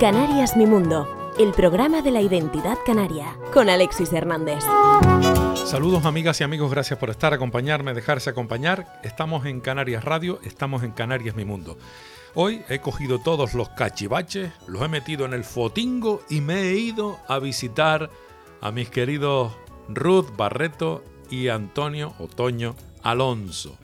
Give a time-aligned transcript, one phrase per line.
[0.00, 4.64] Canarias Mi Mundo, el programa de la identidad canaria, con Alexis Hernández.
[5.66, 9.00] Saludos amigas y amigos, gracias por estar, acompañarme, dejarse acompañar.
[9.02, 11.76] Estamos en Canarias Radio, estamos en Canarias Mi Mundo.
[12.34, 16.74] Hoy he cogido todos los cachivaches, los he metido en el fotingo y me he
[16.76, 18.10] ido a visitar
[18.62, 19.52] a mis queridos
[19.88, 23.76] Ruth Barreto y Antonio Otoño Alonso,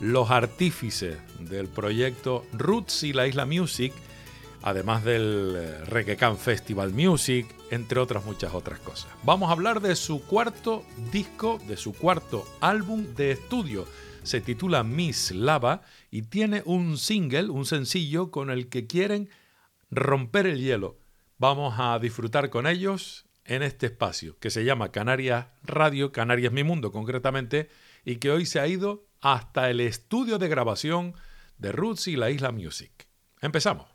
[0.00, 3.92] los artífices del proyecto Roots y la Isla Music,
[4.62, 9.10] además del eh, Reggae Can Festival Music, entre otras muchas otras cosas.
[9.22, 13.86] Vamos a hablar de su cuarto disco, de su cuarto álbum de estudio.
[14.22, 19.28] Se titula Miss Lava y tiene un single, un sencillo con el que quieren
[19.90, 20.98] romper el hielo.
[21.38, 26.64] Vamos a disfrutar con ellos en este espacio que se llama Canarias Radio, Canarias Mi
[26.64, 27.68] Mundo concretamente,
[28.04, 31.14] y que hoy se ha ido hasta el estudio de grabación
[31.58, 33.06] de Roots y la Isla Music.
[33.40, 33.86] Empezamos.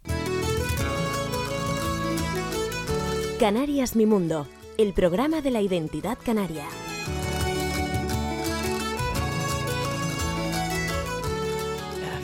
[3.39, 4.47] Canarias Mi Mundo,
[4.77, 6.65] el programa de la identidad canaria.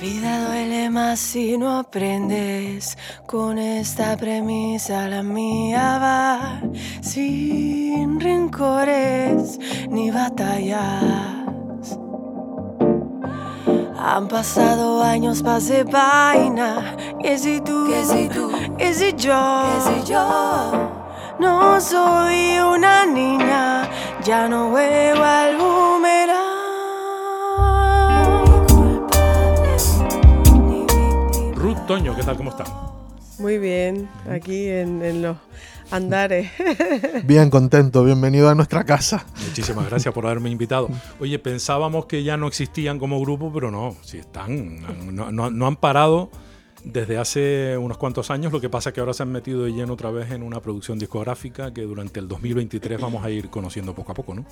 [0.06, 2.98] Vida duele más si no aprendes.
[3.26, 6.62] Con esta premisa la mía va
[7.02, 11.98] sin rencores ni batallas.
[13.98, 16.96] Han pasado años, pasé vaina.
[17.22, 17.88] ¿Qué si tú?
[17.90, 18.52] ¿Qué si tú?
[18.78, 19.64] ¿Qué si yo?
[19.66, 20.72] ¿Qué si yo?
[21.40, 23.90] No soy una niña,
[24.24, 26.45] ya no juego al boomerang.
[31.88, 32.38] Toño, ¿qué tal?
[32.38, 32.68] ¿Cómo están?
[33.38, 35.38] Muy bien, aquí en, en los
[35.92, 36.50] andares.
[37.26, 39.26] Bien contento, bienvenido a nuestra casa.
[39.48, 40.90] Muchísimas gracias por haberme invitado.
[41.20, 44.82] Oye, pensábamos que ya no existían como grupo, pero no, sí están,
[45.14, 46.30] no, no- no han parado
[46.84, 48.54] desde hace unos cuantos años.
[48.54, 50.62] Lo que pasa es que ahora se han metido de lleno otra vez en una
[50.62, 54.46] producción discográfica que durante el 2023 vamos a ir conociendo poco a poco, ¿no?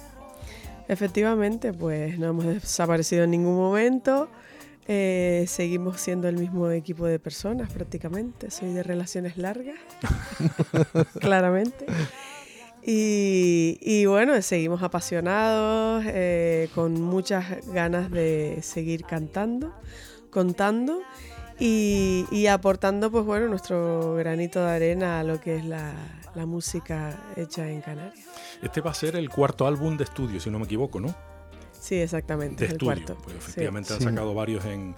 [0.90, 4.28] Efectivamente, pues no hemos desaparecido en ningún momento.
[4.88, 8.52] Eh, seguimos siendo el mismo equipo de personas prácticamente.
[8.52, 9.78] Soy de relaciones largas,
[11.20, 11.86] claramente.
[12.86, 19.74] Y, bueno, seguimos apasionados, eh, con muchas ganas de seguir cantando,
[20.30, 21.00] contando
[21.60, 25.96] y, aportando, pues bueno, nuestro granito de arena a lo que es la
[26.46, 28.28] música hecha en Canarias.
[28.62, 31.33] Este va a ser el cuarto álbum de estudio, si no me equivoco, ¿no?
[31.84, 32.66] Sí, exactamente.
[32.66, 32.94] De estudio.
[32.94, 33.18] cuarto.
[33.22, 33.40] Pues sí.
[33.40, 34.96] efectivamente han sacado varios en,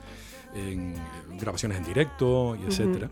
[0.54, 0.94] en
[1.40, 3.10] grabaciones en directo y etcétera.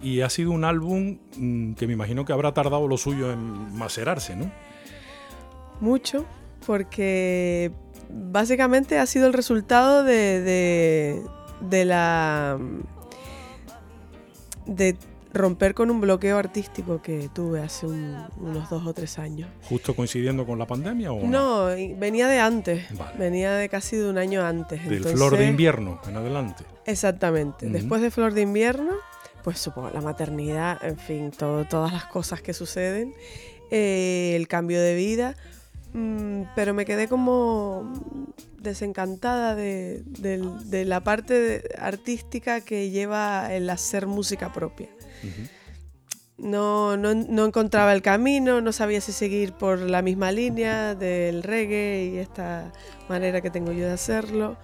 [0.00, 3.76] Y ha sido un álbum mm, que me imagino que habrá tardado lo suyo en
[3.76, 4.52] macerarse, ¿no?
[5.80, 6.24] Mucho,
[6.64, 7.72] porque
[8.08, 11.22] básicamente ha sido el resultado de, de,
[11.62, 12.60] de la.
[14.66, 14.96] de
[15.36, 19.48] romper con un bloqueo artístico que tuve hace un- unos dos o tres años.
[19.68, 23.18] Justo coincidiendo con la pandemia o No, y venía de antes, Vale.
[23.18, 24.82] venía de casi de un año antes.
[24.84, 26.64] Del entonces- flor de invierno en adelante.
[26.84, 27.66] Exactamente.
[27.66, 27.72] Ujú.
[27.74, 28.92] Después de Flor de Invierno,
[29.42, 33.14] pues supongo la maternidad, en fin, todo- todas las cosas que suceden,
[33.70, 35.34] eh, el cambio de vida,
[35.92, 37.92] mm, pero me quedé como
[38.60, 44.88] desencantada de, del- de la parte de- artística que lleva el hacer música propia.
[46.38, 51.42] No, no, no encontraba el camino, no sabía si seguir por la misma línea del
[51.42, 52.72] reggae y esta
[53.08, 54.56] manera que tengo yo de hacerlo.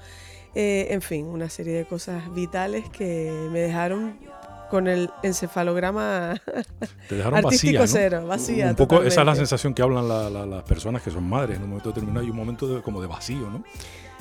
[0.54, 4.18] Eh, en fin, una serie de cosas vitales que me dejaron
[4.70, 6.34] con el encefalograma
[7.08, 7.86] Te dejaron artístico vacía, ¿no?
[7.86, 8.68] cero, vacía.
[8.70, 11.56] Un poco esa es la sensación que hablan la- la- las personas que son madres.
[11.56, 13.64] En un momento determinado hay un momento de- como de vacío, ¿no?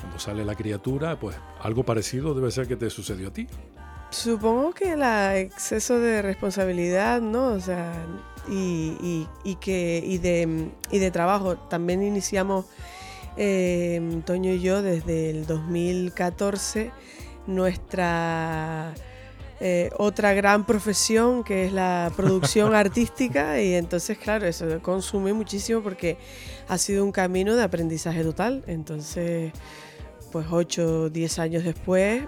[0.00, 3.46] Cuando sale la criatura, pues algo parecido debe ser que te sucedió a ti.
[4.12, 5.02] Supongo que el
[5.38, 7.46] exceso de responsabilidad, ¿no?
[7.48, 7.92] O sea,
[8.48, 11.56] y, y- y que, y, de, y de trabajo.
[11.56, 12.66] También iniciamos,
[13.38, 16.90] eh, Toño y yo, desde el 2014,
[17.46, 18.92] nuestra
[19.60, 23.62] eh, otra gran profesión, que es la producción artística.
[23.62, 26.18] Y entonces, claro, eso consume muchísimo porque
[26.68, 28.62] ha sido un camino de aprendizaje total.
[28.66, 29.52] Entonces,
[30.32, 32.24] pues 8 o 10 años después,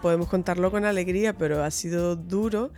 [0.00, 2.72] podemos contarlo con alegría, pero ha sido duro.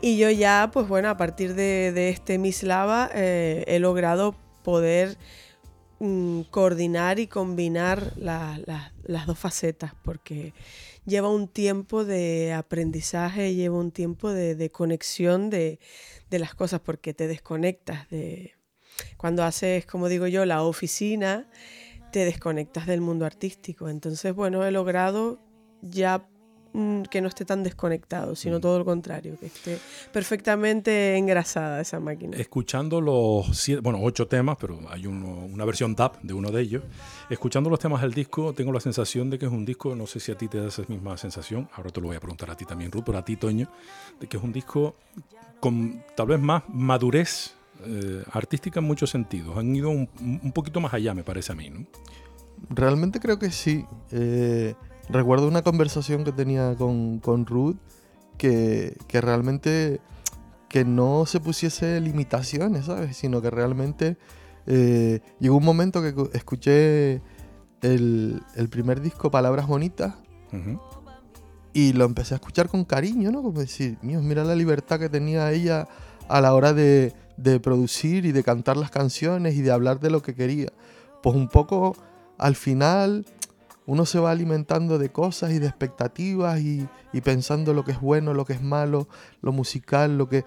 [0.00, 4.34] Y yo ya, pues bueno, a partir de, de este Miss Lava eh, he logrado
[4.62, 5.16] poder
[6.00, 10.52] mm, coordinar y combinar la- la- las dos facetas, porque
[11.06, 15.78] lleva un tiempo de aprendizaje, lleva un tiempo de, de conexión de,
[16.28, 18.52] de las cosas, porque te desconectas de,
[19.16, 21.48] cuando haces, como digo yo, la oficina,
[22.12, 23.88] te desconectas del mundo artístico.
[23.88, 25.40] Entonces, bueno, he logrado
[25.90, 26.26] ya
[26.72, 28.60] mm, que no esté tan desconectado, sino Mm.
[28.60, 29.78] todo lo contrario, que esté
[30.12, 32.36] perfectamente engrasada esa máquina.
[32.36, 36.60] Escuchando los siete, bueno, ocho temas, pero hay uno- una versión DAP de uno de
[36.60, 36.82] ellos.
[37.30, 40.20] Escuchando los temas del disco, tengo la sensación de que es un disco, no sé
[40.20, 42.56] si a ti te da esa misma sensación, ahora te lo voy a preguntar a
[42.56, 43.68] ti también, Ruth, pero a ti, Toño,
[44.20, 44.96] de que es un disco
[45.60, 47.54] con tal vez más madurez
[47.86, 49.56] eh, artística en muchos sentidos.
[49.56, 50.08] Han ido un,
[50.42, 51.86] un poquito más allá, me parece a mí, ¿no?
[52.70, 53.84] Realmente creo que sí.
[54.10, 54.74] Eh,
[55.08, 57.76] recuerdo una conversación que tenía con, con Ruth
[58.38, 60.00] que, que realmente
[60.68, 63.16] que no se pusiese limitaciones, ¿sabes?
[63.16, 64.16] Sino que realmente
[64.66, 67.22] eh, llegó un momento que cu- escuché
[67.82, 70.14] el, el primer disco Palabras Bonitas
[71.72, 73.42] y lo empecé a escuchar con cariño, ¿no?
[73.42, 75.86] Como decir, Dios, mira la libertad que tenía ella
[76.28, 80.10] a la hora de, de producir y de cantar las canciones y de hablar de
[80.10, 80.72] lo que quería.
[81.22, 81.96] Pues un poco
[82.38, 83.24] al final
[83.86, 88.00] uno se va alimentando de cosas y de expectativas y, y pensando lo que es
[88.00, 89.08] bueno, lo que es malo,
[89.42, 90.44] lo musical, lo que...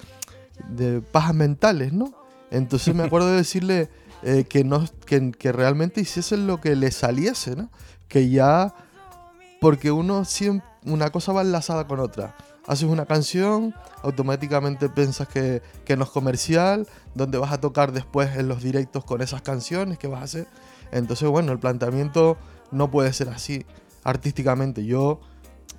[0.69, 2.13] de pajas mentales, ¿no?
[2.51, 3.89] Entonces me acuerdo de decirle
[4.23, 7.69] eh, que, no, que, que realmente hiciesen lo que le saliese, ¿no?
[8.09, 8.73] Que ya
[9.61, 12.35] porque uno siempre, una cosa va enlazada con otra.
[12.67, 18.35] Haces una canción, automáticamente piensas que, que no es comercial, donde vas a tocar después
[18.37, 20.47] en los directos con esas canciones que vas a hacer.
[20.91, 22.37] Entonces, bueno, el planteamiento
[22.71, 23.65] no puede ser así
[24.03, 24.85] artísticamente.
[24.85, 25.19] Yo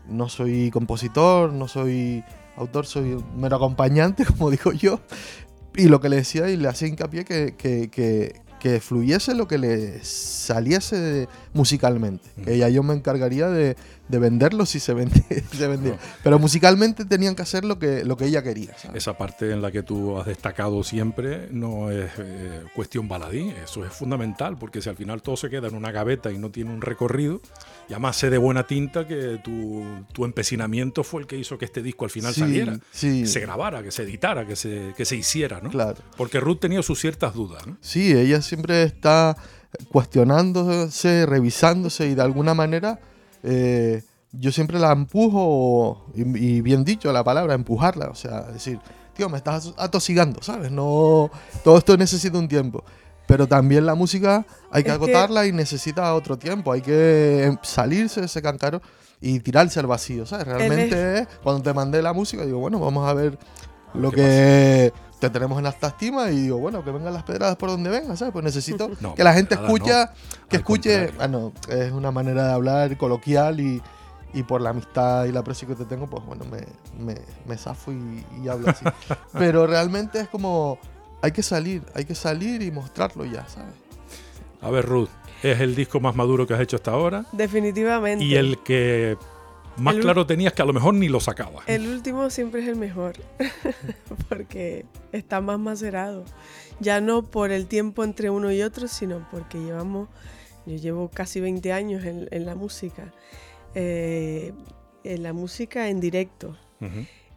[0.08, 2.24] no soy compositor, no soy
[2.56, 5.00] autor, soy un mero acompañante, como digo yo.
[5.74, 9.48] Y lo que le decía y le hacía hincapié que, que, que, que fluyese lo
[9.48, 12.30] que le saliese musicalmente.
[12.44, 13.76] Que ya yo me encargaría de,
[14.10, 15.24] de venderlo si se, vendía.
[15.92, 15.98] No.
[16.22, 18.76] Pero musicalmente tenían que hacer lo que, lo que ella quería.
[18.76, 18.98] ¿sabes?
[18.98, 23.84] Esa parte en la que tú has destacado siempre no es eh, cuestión baladí, eso
[23.84, 26.72] es fundamental, porque si al final todo se queda en una gaveta y no tiene
[26.72, 27.40] un recorrido,
[27.90, 29.82] y además sé de buena tinta que tu,
[30.12, 33.22] tu empecinamiento fue el que hizo que este disco al final Sí, saliera, sí.
[33.22, 35.70] que se grabara, que se editara, que se, que se hiciera, ¿no?
[35.70, 35.98] Claro.
[36.16, 37.76] Porque Ruth tenía sus ciertas dudas, ¿no?
[37.80, 39.36] Sí, ella siempre está
[40.10, 42.98] cuestionándose, revisándose y de alguna manera
[43.42, 44.02] eh,
[44.32, 48.78] yo siempre la empujo, y, y bien dicho la palabra, empujarla, o sea, decir,
[49.16, 50.70] tío, me estás atosigando, ¿sabes?
[50.70, 51.30] No,
[51.64, 52.84] todo esto necesita un tiempo.
[53.30, 57.44] Pero también la música hay que Es que- agotarla y necesita otro tiempo, hay que
[57.44, 58.82] em, salirse de ese cancaro
[59.20, 60.46] y tirarse al vacío, ¿sabes?
[60.46, 63.38] Realmente es, cuando te mandé la música, digo, bueno, vamos a ver
[63.94, 67.56] lo ¿Qué que te tenemos en alta estima y digo, bueno, que vengan las pedradas
[67.56, 68.32] por donde vengan, ¿sabes?
[68.32, 70.12] Pues necesito No, que la gente escucha,
[70.48, 73.82] que al escuche, bueno, es una manera de hablar coloquial y,
[74.32, 76.64] y por la amistad y la aprecio que te tengo, pues bueno, me,
[77.04, 78.84] me, me zafo y, y hablo así.
[79.34, 80.78] Pero realmente es como,
[81.22, 83.74] hay que salir, hay que salir y mostrarlo ya, ¿sabes?
[84.62, 85.08] A ver, Ruth,
[85.42, 88.24] es el disco más maduro que has hecho hasta ahora Definitivamente.
[88.24, 89.16] y el que
[89.76, 91.64] más El- claro tenías que a lo mejor ni lo sacabas.
[91.66, 93.14] El último siempre es el mejor,
[94.28, 96.24] porque está más macerado.
[96.80, 100.08] Ya no por el tiempo entre uno y otro, sino porque llevamos,
[100.66, 103.12] yo llevo casi 20 años en, en la música,
[103.74, 104.52] eh,
[105.04, 106.56] en la música en directo.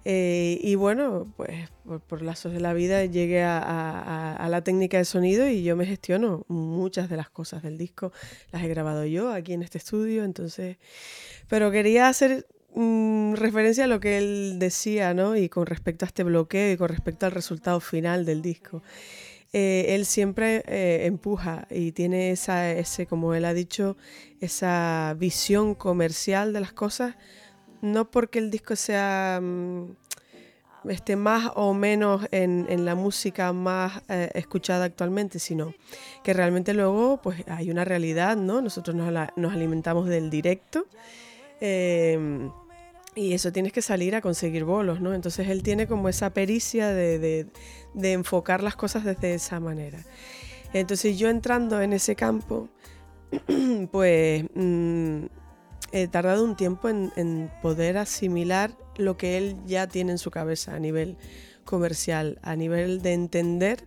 [0.06, 4.62] Eh, y bueno, pues por, por lazos de la vida llegué a, a- a- la
[4.64, 8.12] técnica de sonido y yo me gestiono muchas de las cosas del disco.
[8.52, 10.78] Las he grabado yo aquí en este estudio, entonces...
[11.48, 15.36] Pero quería hacer mm, referencia a lo que él decía, ¿no?
[15.38, 18.82] Y con respecto a este bloqueo y con respecto al resultado final del disco.
[19.54, 23.98] Eh, él siempre eh, empuja y tiene esa, ese, como él ha dicho,
[24.42, 27.16] esa visión comercial de las cosas,
[27.82, 29.96] no porque el disco sea mm,
[30.90, 35.74] este, más o menos en, en la música más eh, escuchada actualmente, sino
[36.24, 38.62] que realmente luego pues hay una realidad, ¿no?
[38.62, 40.86] Nosotros nos, nos alimentamos del directo
[41.62, 42.50] eh,
[43.16, 45.14] y eso tienes que salir a conseguir bolos, ¿no?
[45.14, 47.48] Entonces él tiene como esa pericia de, de-
[47.94, 50.00] de enfocar las cosas desde esa manera.
[50.74, 52.70] Entonces yo entrando en ese campo,
[53.92, 55.26] pues mm,
[55.94, 60.74] he tardado un tiempo en, poder asimilar lo que él ya tiene en su cabeza
[60.76, 61.18] a nivel
[61.66, 63.86] comercial, a nivel de entender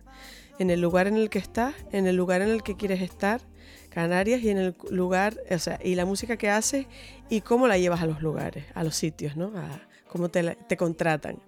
[0.57, 3.41] en el lugar en el que estás, en el lugar en el que quieres estar,
[3.89, 6.85] Canarias y en el lugar, o sea, y la música que haces
[7.29, 9.47] y cómo la llevas a los lugares, a los sitios, ¿no?
[9.57, 11.39] A cómo te, contratan.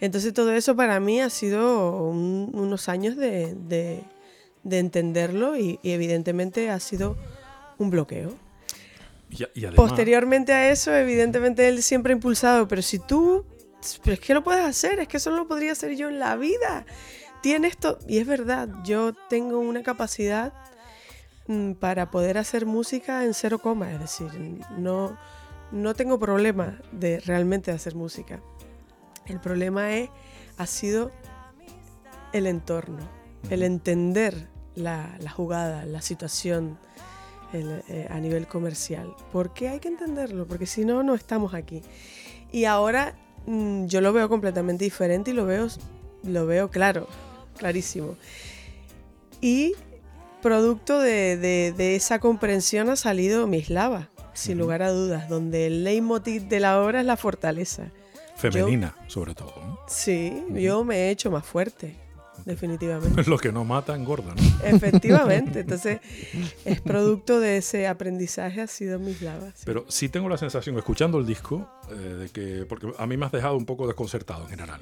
[0.00, 4.04] Entonces todo eso para mí ha sido un- unos años de
[4.70, 7.16] entenderlo y, y evidentemente ha sido
[7.78, 8.45] un bloqueo.
[9.74, 13.44] Posteriormente a eso, evidentemente él siempre ha impulsado, pero si tú,
[14.02, 16.18] pero es que lo puedes hacer, es que eso no lo podría hacer yo en
[16.18, 16.86] la vida.
[17.42, 20.52] tiene esto, y es verdad, yo tengo una capacidad
[21.48, 24.28] mm, para poder hacer música en cero coma, es decir,
[24.78, 25.18] no,
[25.72, 28.40] no tengo problema de realmente hacer música.
[29.26, 30.08] El problema es,
[30.56, 31.10] ha sido
[32.32, 33.08] el entorno,
[33.50, 36.78] el entender la, jugada, la situación
[37.52, 39.14] eh, a nivel comercial.
[39.32, 40.46] ¿Por qué hay que entenderlo?
[40.46, 41.82] Porque si no, no estamos aquí.
[42.52, 43.14] Y ahora
[43.46, 45.68] mm, yo lo veo completamente diferente y lo veo,
[46.24, 47.06] lo veo claro,
[47.56, 48.16] clarísimo.
[49.40, 49.74] Y
[50.42, 56.60] producto de, esa comprensión ha salido Mislava, sin lugar a dudas, donde el leitmotiv de
[56.60, 57.90] la obra es la fortaleza.
[58.36, 59.80] Femenina, sobre todo.
[59.88, 62.05] Sí, yo me he hecho más fuerte
[62.46, 63.24] definitivamente.
[63.26, 64.66] Lo que no mata engorda, ¿no?
[64.66, 66.00] Efectivamente, entonces
[66.64, 69.62] es producto de ese aprendizaje ha sido mis lavas.
[69.66, 73.26] Pero sí tengo la sensación, escuchando el disco, eh, de que, porque a mí me
[73.26, 74.80] has dejado un poco desconcertado en general,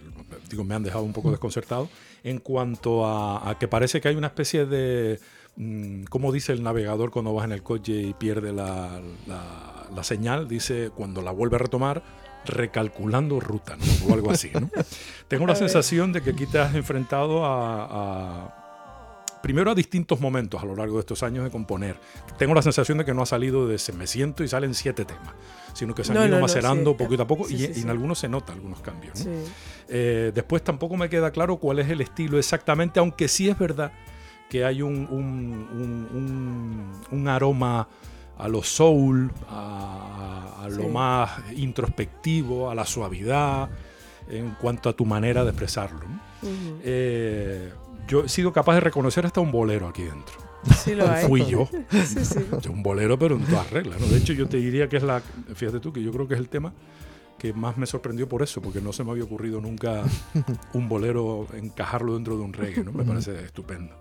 [0.48, 1.88] digo, me han dejado un poco desconcertado
[2.22, 5.18] en cuanto a, que parece que hay una especie de,
[5.56, 10.48] mm, como dice el navegador cuando vas en el coche y pierde la, la señal,
[10.48, 12.02] dice cuando la vuelve a retomar,
[12.46, 13.76] recalculando ruta
[14.08, 14.50] o algo así.
[14.52, 14.70] ¿no?
[15.28, 20.66] Tengo la sensación de que aquí te has enfrentado a, primero a distintos momentos a
[20.66, 21.98] lo largo de estos años de componer.
[22.38, 25.04] Tengo la sensación de que no ha salido de ese me siento y salen siete
[25.04, 25.34] temas,
[25.72, 28.80] sino que se han ido macerando poquito a poco y, en algunos se nota algunos
[28.80, 29.26] cambios.
[29.88, 33.92] Eh, después tampoco me queda claro cuál es el estilo exactamente, aunque sí es verdad
[34.48, 35.08] que hay un,
[37.10, 37.88] un aroma
[38.38, 43.68] a lo soul, a, lo más introspectivo, a la suavidad,
[44.28, 46.00] en cuanto a tu manera de expresarlo.
[46.82, 47.72] Eh,
[48.08, 50.34] yo he sido capaz de reconocer hasta un bolero aquí dentro.
[50.78, 51.26] Sí, lo hay.
[51.26, 51.68] Fui yo.
[52.70, 54.00] Un bolero, pero en todas reglas.
[54.10, 55.20] De hecho, yo te diría que es la.
[55.54, 56.72] Fíjate tú, que yo creo que es el tema
[57.38, 60.02] que más me sorprendió por eso, porque no se me había ocurrido nunca
[60.72, 62.84] un bolero encajarlo dentro de un reggae.
[62.84, 62.92] ¿no?
[62.92, 63.94] Me parece estupendo.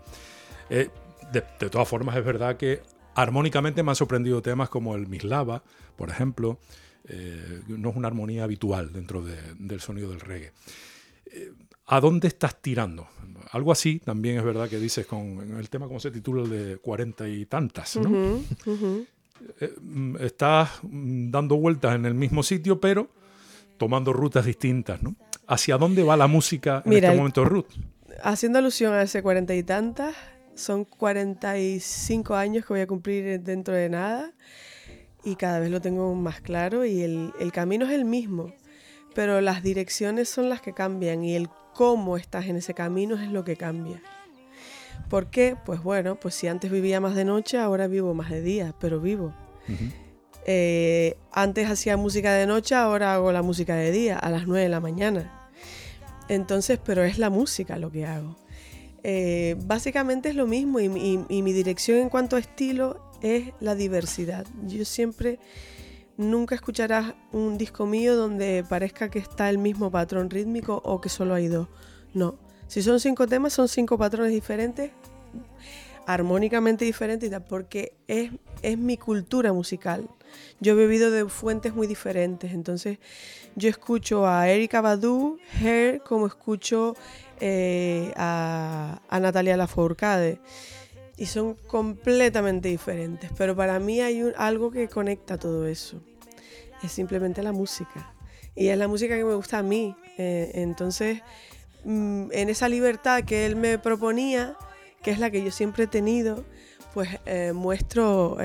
[0.70, 0.88] Eh,
[1.32, 2.82] de, todas formas, es verdad que
[3.14, 5.62] Armónicamente me han sorprendido temas como el Mislava,
[5.96, 6.58] por ejemplo.
[7.06, 10.52] Eh, no es una armonía habitual dentro del sonido del reggae.
[11.26, 11.52] Eh,
[11.86, 13.06] ¿A dónde estás tirando?
[13.50, 17.28] Algo así también es verdad que dices con el tema, como se titula, de cuarenta
[17.28, 18.40] y tantas, ¿no?
[19.60, 23.08] Eh, mm, estás mm, dando vueltas en el mismo sitio, pero
[23.76, 25.14] tomando rutas distintas, ¿no?
[25.46, 27.66] ¿Hacia dónde va la música en este momento, Ruth?
[28.22, 30.14] Haciendo alusión a ese cuarenta y tantas,
[30.54, 34.32] son 45 años que voy a cumplir dentro de nada
[35.24, 38.52] y cada vez lo tengo más claro y el, camino es el mismo,
[39.14, 43.30] pero las direcciones son las que cambian y el cómo estás en ese camino es
[43.30, 44.02] lo que cambia.
[45.08, 45.56] ¿Por qué?
[45.64, 49.00] Pues bueno, pues si antes vivía más de noche, ahora vivo más de día, pero
[49.00, 49.34] vivo.
[50.46, 54.62] Eh, antes hacía música de noche, ahora hago la música de día, a las 9
[54.62, 55.50] de la mañana.
[56.28, 58.36] Entonces, pero es la música lo que hago.
[59.06, 64.46] Eh, básicamente es lo mismo y, mi dirección en cuanto a estilo es la diversidad.
[64.66, 65.38] Yo siempre,
[66.16, 71.10] nunca escucharás un disco mío donde parezca que está el mismo patrón rítmico o que
[71.10, 71.68] solo hay dos.
[72.14, 74.92] No, si son cinco temas, son cinco patrones diferentes,
[76.06, 78.30] armónicamente diferentes, porque es,
[78.62, 80.08] es mi cultura musical.
[80.60, 82.98] Yo he bebido de fuentes muy diferentes, entonces
[83.56, 86.96] yo escucho a Erika Badu, Hair, como escucho
[87.40, 90.40] eh, a, Natalia Lafourcade.
[91.16, 96.00] Y son completamente diferentes, pero para mí hay algo que conecta todo eso.
[96.82, 98.12] Es simplemente la música.
[98.56, 99.94] Y es la música que me gusta a mí.
[100.18, 101.22] Eh, entonces,
[101.84, 104.56] mm, en esa libertad que él me proponía,
[105.02, 106.44] que es la que yo siempre he tenido,
[106.92, 108.36] pues eh, muestro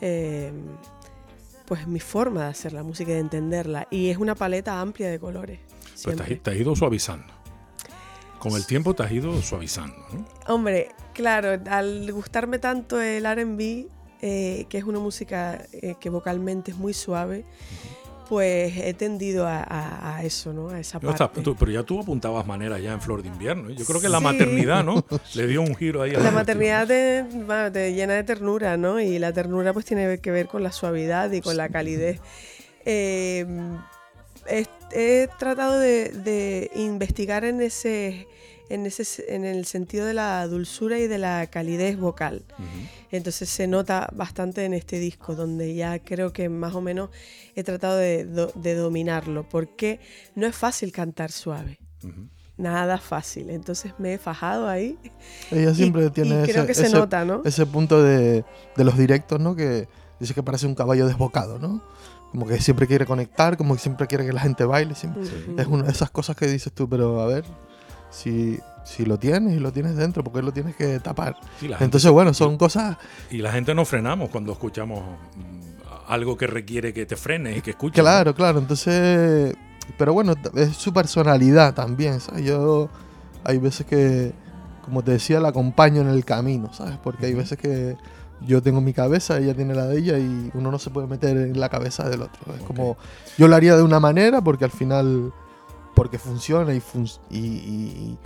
[0.00, 3.88] pues mi forma de hacer la música y de entenderla.
[3.90, 5.60] Y es una paleta amplia de colores.
[6.04, 7.32] Pero te, has ido suavizando.
[8.38, 9.96] Con el tiempo te has ido suavizando.
[10.48, 13.88] Hombre, claro, al gustarme tanto el RB,
[14.20, 17.44] eh, que es una música eh, que vocalmente es muy suave,
[18.28, 20.70] pues he tendido a, eso, ¿no?
[20.70, 21.24] A esa parte.
[21.58, 23.70] pero ya tú apuntabas maneras ya en Flor de Invierno.
[23.70, 25.04] Yo creo que la maternidad, ¿no?
[25.34, 26.14] Le dio un giro ahí.
[26.14, 29.00] A la, maternidad te, llena de ternura, ¿no?
[29.00, 32.20] Y la ternura pues tiene que ver con la suavidad y con la calidez.
[32.84, 33.46] Eh,
[34.46, 38.26] he, tratado de investigar en ese
[38.68, 42.44] en, ese, en el sentido de la dulzura y de la calidez vocal.
[43.10, 47.10] Entonces se nota bastante en este disco, donde ya creo que más o menos
[47.54, 48.24] he tratado de,
[48.74, 50.00] dominarlo, porque
[50.34, 51.78] no es fácil cantar suave.
[52.56, 54.96] Nada fácil, entonces me he fajado ahí.
[55.50, 57.42] Ella siempre tiene creo ese, que se nota, ¿no?
[57.44, 58.44] ese punto de,
[58.76, 59.56] de los directos, ¿no?
[59.56, 59.88] Que
[60.20, 61.82] dice que parece un caballo desbocado, ¿no?
[62.34, 64.96] como que siempre quiere conectar, como que siempre quiere que la gente baile.
[64.96, 65.22] Siempre.
[65.56, 67.44] Es una de esas cosas que dices tú, pero a ver,
[68.14, 71.36] si Si lo tienes y lo tienes dentro, ¿por qué lo tienes que tapar?
[71.62, 72.98] La gente- Entonces, bueno, son cosas
[73.30, 75.00] y la gente nos frenamos cuando escuchamos
[75.36, 78.02] mm, algo que requiere que te frenes y que escuches.
[78.02, 79.54] Claro, claro, entonces,
[79.96, 82.44] pero bueno, es su personalidad también, ¿sabes?
[82.44, 82.90] Yo
[83.42, 84.32] hay veces que,
[84.84, 86.98] como te decía, la acompaño en el camino, ¿sabes?
[87.02, 87.96] Porque hay veces que
[88.42, 91.38] yo tengo mi cabeza, ella tiene la de ella y uno no se puede meter
[91.38, 92.54] en la cabeza del otro.
[92.54, 92.66] Es Ok.
[92.66, 92.98] como,
[93.38, 95.32] yo lo haría de una manera porque al final,
[95.94, 98.18] porque funciona y, fun- y, y-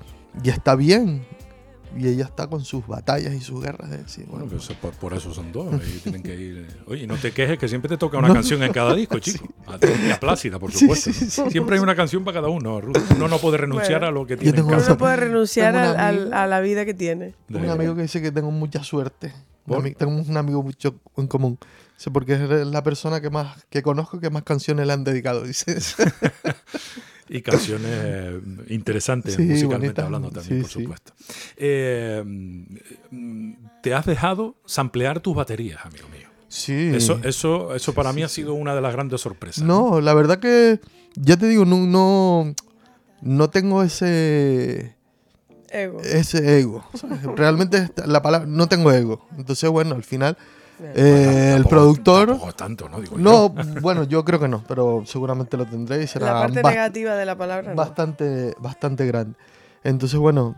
[0.42, 1.26] y está bien.
[1.96, 4.92] Y ella está con sus batallas y sus guerras de decir, Bueno, bueno, pues por,
[4.92, 5.72] por eso son dos.
[5.72, 6.66] ahí tienen que ir.
[6.68, 6.76] eh.
[6.86, 8.34] Oye, no te quejes que siempre te toca una No.
[8.34, 9.48] canción en cada disco, chico.
[9.66, 11.12] A ti y a Plácida, por Sí, supuesto.
[11.14, 11.30] sí, ¿no?
[11.46, 11.50] sí.
[11.50, 12.78] Siempre hay una canción para cada uno.
[12.82, 12.94] Ruth.
[13.16, 15.72] Uno no puede renunciar Bueno, a lo que tiene en tengo Uno no puede renunciar
[15.72, 17.34] Tengo amigo- a la vida que tiene.
[17.48, 19.32] De- un amigo que dice que tengo mucha suerte.
[19.96, 21.58] Tengo un amigo mucho en común.
[21.96, 25.42] Dice, porque es la persona que más que conozco que más canciones le han dedicado.
[25.42, 25.78] Dice.
[27.28, 30.82] Y canciones eh, interesantes, Sí, musicalmente hablando también, Sí, por sí.
[30.82, 31.12] supuesto.
[31.56, 32.24] Eh,
[33.82, 36.28] te has dejado samplear tus baterías, amigo mío.
[36.48, 36.90] Sí.
[36.94, 39.62] Eso, eso, eso para mí ha sido una de las grandes sorpresas.
[39.64, 40.80] no, la verdad que
[41.14, 42.54] ya te digo, no, no,
[43.20, 44.94] no tengo ese
[45.70, 46.00] Ego.
[46.02, 46.82] ese ego.
[47.36, 49.26] Realmente la palabra no tengo ego.
[49.36, 50.38] Entonces, bueno, al final.
[50.80, 53.00] Eh, el Tampoco- productor tampoco tanto, ¿no?
[53.00, 53.22] Digo yo.
[53.22, 53.48] no,
[53.80, 57.24] bueno, yo creo que no, pero seguramente lo tendré y será la parte negativa de
[57.26, 57.70] la palabra.
[57.70, 57.76] no.
[57.76, 59.36] bastante, bastante grande.
[59.84, 60.54] Entonces, bueno,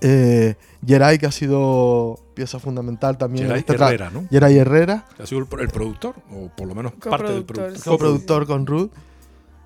[0.00, 3.44] eh, Geray, que ha sido pieza fundamental también.
[3.46, 4.26] Geray este Herrera, ¿no?
[4.30, 7.78] Geray Herrera, Ha sido el, el productor, o por lo menos parte del productor.
[7.78, 7.88] sí.
[7.88, 8.90] coproductor con Ruth.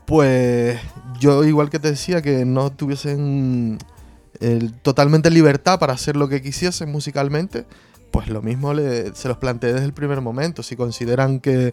[0.04, 0.78] Pues
[1.18, 3.78] yo, igual que te decía, que no tuviesen
[4.40, 7.64] el- totalmente libertad para hacer lo que quisiesen musicalmente,
[8.16, 10.62] pues lo mismo le- se los planteé desde el primer momento.
[10.62, 11.70] Si consideran que,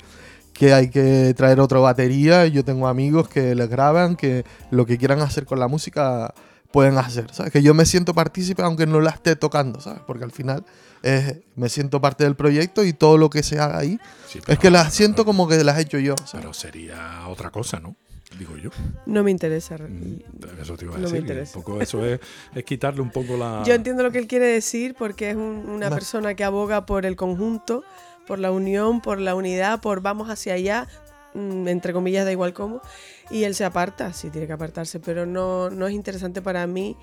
[0.51, 4.97] que hay que traer otra batería, yo tengo amigos que les graban, que lo que
[4.97, 6.33] quieran hacer con la música
[6.71, 7.53] pueden hacer, ¿sabes?
[7.53, 10.01] Que yo me siento partícipe aunque no la esté tocando, ¿sabes?
[10.05, 10.65] Porque al final
[11.01, 13.97] es- me siento parte del proyecto y todo lo que se haga ahí
[14.27, 16.33] Sí, es que las siento como que las he hecho yo, ¿sabes?
[16.41, 17.95] Pero sería otra cosa, ¿no?
[18.37, 18.69] Digo yo.
[19.05, 19.77] No me interesa.
[19.77, 20.19] Mm,
[20.61, 21.19] Eso te iba a No me decir.
[21.21, 21.57] interesa.
[21.57, 22.19] Un poco eso es,
[22.55, 23.63] es quitarle un poco la.
[23.65, 27.05] Yo entiendo lo que él quiere decir porque es un- una persona que aboga por
[27.05, 27.83] el conjunto,
[28.25, 30.87] por la unión, por la unidad, por vamos hacia allá,
[31.33, 32.81] mm, entre comillas, da igual cómo,
[33.29, 36.95] y él se aparta, sí tiene que apartarse, pero no, no es interesante para mí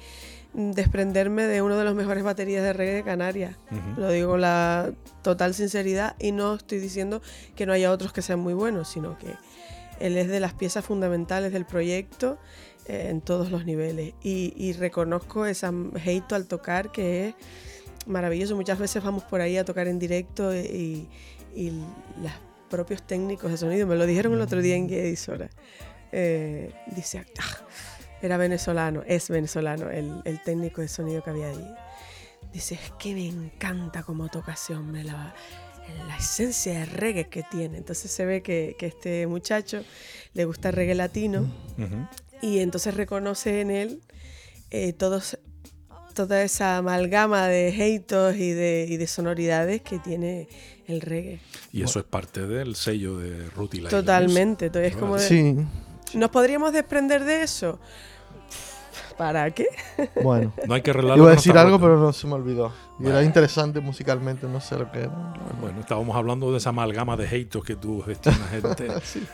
[0.52, 3.56] mm, desprenderme de uno de los mejores baterías de reggae de Canarias.
[3.96, 4.90] Lo digo con la
[5.22, 7.22] total sinceridad y no estoy diciendo
[7.54, 9.34] que no haya otros que sean muy buenos, sino que
[10.00, 12.38] él es de las piezas fundamentales del proyecto
[12.86, 14.14] eh, en todos los niveles.
[14.22, 15.72] Y, y reconozco esa
[16.04, 17.34] hate al tocar que es
[18.06, 18.56] maravilloso.
[18.56, 21.08] Muchas veces vamos por ahí a tocar en directo y,
[21.54, 22.32] y los
[22.68, 25.50] propios técnicos de sonido, me lo dijeron el otro día en Guía Edisora,
[26.12, 27.66] eh, dice, "Ah,
[28.22, 31.66] era venezolano, es venezolano el, el técnico de sonido que había allí.
[32.52, 35.34] Dice, es que me encanta cómo toca ese hombre, la,
[36.06, 37.78] la esencia de reggae que tiene.
[37.78, 39.82] Entonces se ve que, que este muchacho
[40.34, 41.42] le gusta el reggae latino
[41.78, 42.06] Ujú.
[42.42, 44.00] y entonces reconoce en él
[44.70, 45.38] eh, todos,
[46.14, 50.48] toda esa amalgama de heitos y de, y de sonoridades que tiene
[50.86, 51.40] el reggae.
[51.72, 53.48] Y eso es parte del sello de
[53.80, 54.66] la Totalmente.
[54.66, 55.56] Entonces, es como de- Sí,
[56.14, 57.78] ¿Nos podríamos desprender de eso?
[59.16, 59.66] ¿Para qué?
[60.22, 60.52] bueno.
[60.66, 61.22] No hay que arreglarlo.
[61.24, 62.72] Iba a decir algo, pero no se me olvidó.
[63.02, 65.34] Y era interesante musicalmente, no sé lo que era.
[65.60, 68.88] Bueno, estábamos hablando de esa amalgama de haters que tú gestionas este,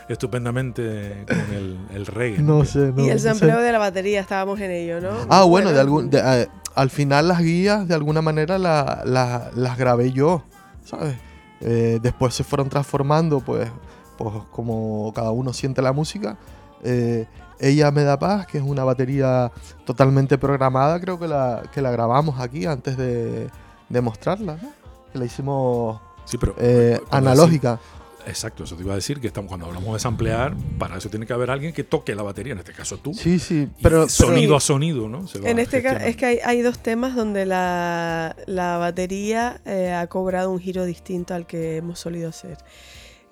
[0.07, 2.41] estupendamente con el, el reggae.
[2.41, 3.29] No sé, no y el no sé.
[3.29, 5.09] sampleo de la batería, estábamos en ello, ¿no?
[5.29, 9.51] Ah, bueno, de algún, de, eh, al final las guías de alguna manera la- la-
[9.55, 10.43] las grabé yo,
[10.83, 11.15] ¿sabes?
[11.61, 13.69] Eh, después se fueron transformando, pues,
[14.17, 16.37] pues como cada uno siente la música.
[16.83, 17.25] Eh,
[17.59, 19.51] ella me da paz, que es una batería
[19.85, 23.49] totalmente programada, creo que la, que la grabamos aquí antes de,
[23.89, 24.69] de mostrarla, ¿no?
[25.11, 27.79] Que la hicimos Sí, pero eh, analógica.
[27.79, 31.09] decir- exacto, eso te iba a decir que estamos cuando hablamos de samplear, para eso
[31.09, 33.13] tiene que haber alguien que toque la batería, en este caso tú.
[33.15, 35.25] Sí, sí, pero, pero- sonido a sonido, ¿no?
[35.27, 39.93] Se En este caso, es que hay, hay dos temas donde la, la batería eh,
[39.93, 42.57] ha cobrado un giro distinto al que hemos solido hacer,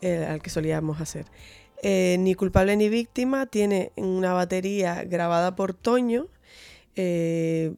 [0.01, 1.25] eh, al que solíamos hacer.
[1.83, 6.27] Eh, ni culpable ni víctima tiene una batería grabada por Toño
[6.95, 7.73] eh,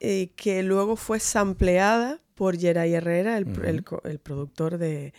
[0.00, 3.46] eh, que luego fue sampleada por Geray Herrera, el,
[4.04, 5.12] el productor de-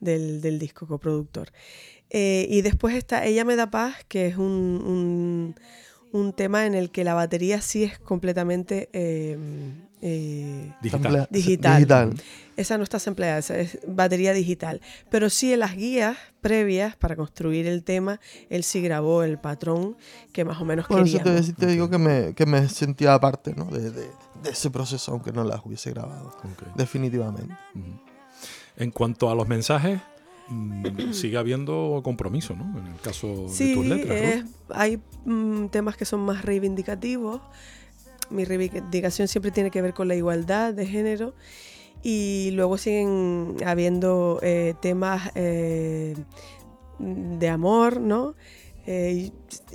[0.00, 1.52] del, del disco, coproductor.
[2.14, 5.54] Y después está Ella me da paz, que es un, un-
[6.12, 9.36] un tema en el que la batería sí es completamente eh,
[10.02, 11.28] eh, Digital.
[11.30, 11.76] Digital.
[11.76, 12.14] Digital.
[12.56, 14.80] esa no está empleada, esa es batería digital.
[15.10, 18.20] Pero sí en las guías previas para construir el tema,
[18.50, 19.96] él sí grabó el patrón
[20.32, 21.46] que más o menos Por eso queríamos.
[21.46, 23.66] te, te digo que me, que me sentía parte ¿no?
[23.66, 24.10] de, de-
[24.42, 26.34] de ese proceso, aunque no las hubiese grabado.
[26.74, 27.54] Definitivamente.
[28.76, 30.00] En cuanto a los mensajes,
[31.12, 32.78] sigue habiendo compromiso, ¿no?
[32.78, 37.40] En el caso de tus letras, es- hay mm, temas que son más reivindicativos.
[38.30, 41.34] Mi reivindicación siempre tiene que ver con la igualdad de género.
[42.02, 46.16] Y luego siguen habiendo eh, temas eh,
[46.98, 48.34] de amor, ¿no?
[48.86, 49.30] Eh,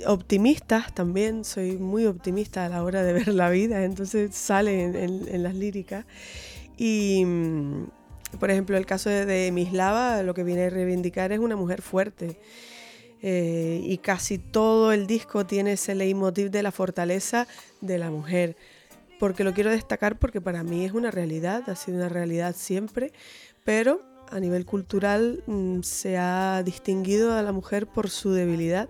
[0.06, 4.94] optimistas también, soy muy optimista a la hora de ver la vida, entonces sale en,
[4.94, 6.04] en- en las líricas.
[6.76, 7.84] Y, mm,
[8.38, 11.82] por ejemplo, el caso de, de Mislava, lo que viene a reivindicar es una mujer
[11.82, 12.38] fuerte.
[13.20, 17.48] Eh, y casi todo el disco tiene ese leitmotiv de la fortaleza
[17.80, 18.56] de la mujer.
[19.18, 23.12] Porque lo quiero destacar porque para mí es una realidad, ha sido una realidad siempre,
[23.64, 28.88] pero a nivel cultural mm, se ha distinguido a la mujer por su debilidad.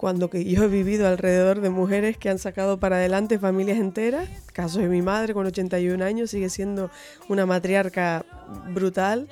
[0.00, 4.30] Cuando que yo he vivido alrededor de mujeres que han sacado para adelante familias enteras,
[4.54, 6.90] caso de mi madre con 81 años, sigue siendo
[7.28, 8.24] una matriarca
[8.72, 9.28] brutal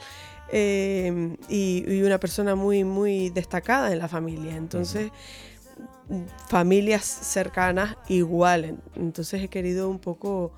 [0.52, 4.56] eh, y, una persona muy, muy destacada en la familia.
[4.56, 5.10] Entonces,
[6.50, 8.66] familias cercanas igual.
[8.66, 10.52] En- Entonces he querido un poco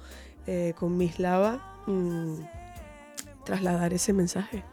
[0.48, 2.34] eh, con Mislava mm,
[3.44, 4.64] trasladar ese mensaje.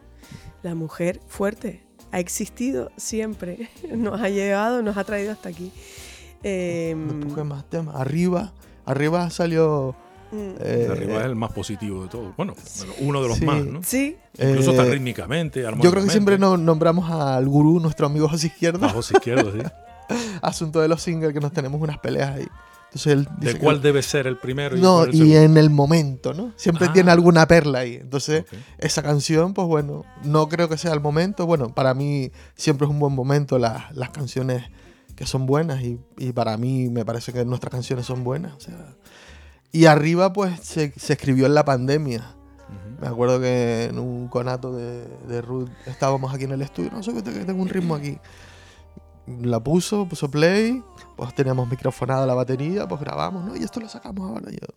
[0.64, 5.72] La mujer fuerte ha existido siempre, nos ha llegado, nos ha traído hasta aquí.
[6.44, 7.96] Eh, Me toqué más temas.
[7.96, 8.54] Arriba,
[8.86, 9.96] arriba salió.
[10.32, 12.36] mm, eh, Arriba es el más positivo de todos.
[12.38, 12.54] Bueno,
[13.00, 13.46] uno de los Sí.
[13.46, 13.82] más, ¿no?
[13.84, 18.30] sí, Incluso eh, tan rítmicamente, Yo creo que siempre no- nombramos al gurú, nuestro amigo
[18.30, 19.60] José Izquierdo, Bajo izquierdo, sí.
[20.42, 22.48] asunto de los singles que nos tenemos unas peleas ahí.
[22.98, 24.76] Entonces él dice ¿De que- cuál debe ser el primero?
[24.78, 26.52] No, cuál el y en el momento, ¿no?
[26.56, 26.94] Siempre Ah.
[26.94, 27.96] tiene alguna perla ahí.
[27.96, 28.46] Entonces,
[28.78, 31.46] esa canción, pues bueno, no creo que sea el momento.
[31.46, 34.64] Bueno, para mí siempre es un buen momento las, las canciones
[35.16, 38.54] que son buenas y, y para mí me parece que nuestras canciones son buenas.
[38.56, 38.96] o sea.
[39.72, 42.34] y arriba, pues se, se escribió en la pandemia.
[43.00, 46.90] Me acuerdo que en un conato de, de Ruth estábamos aquí en el estudio.
[46.92, 48.18] No sé que tengo un ritmo aquí.
[49.28, 50.82] La puso, puso play.
[51.16, 53.56] Pues teníamos microfonada la batería, pues grabamos, ¿no?
[53.56, 54.52] Y esto lo sacamos ahora.
[54.52, 54.68] Yo,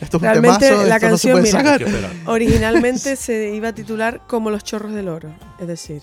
[0.00, 2.12] esto es un Realmente temazo, la esto no se canción, puede mira, Hay sacar.
[2.26, 6.02] originalmente se iba a titular Como los chorros del oro, es decir.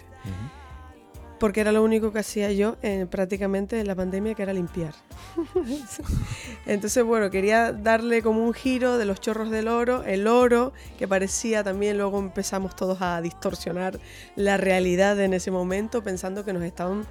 [1.40, 4.94] Porque era lo único que hacía yo en, prácticamente en la pandemia, que era limpiar.
[6.66, 11.08] Entonces, bueno, quería darle como un giro de los chorros del oro, el oro, que
[11.08, 14.00] parecía también, luego empezamos todos a distorsionar
[14.36, 17.06] la realidad en ese momento, pensando que nos estaban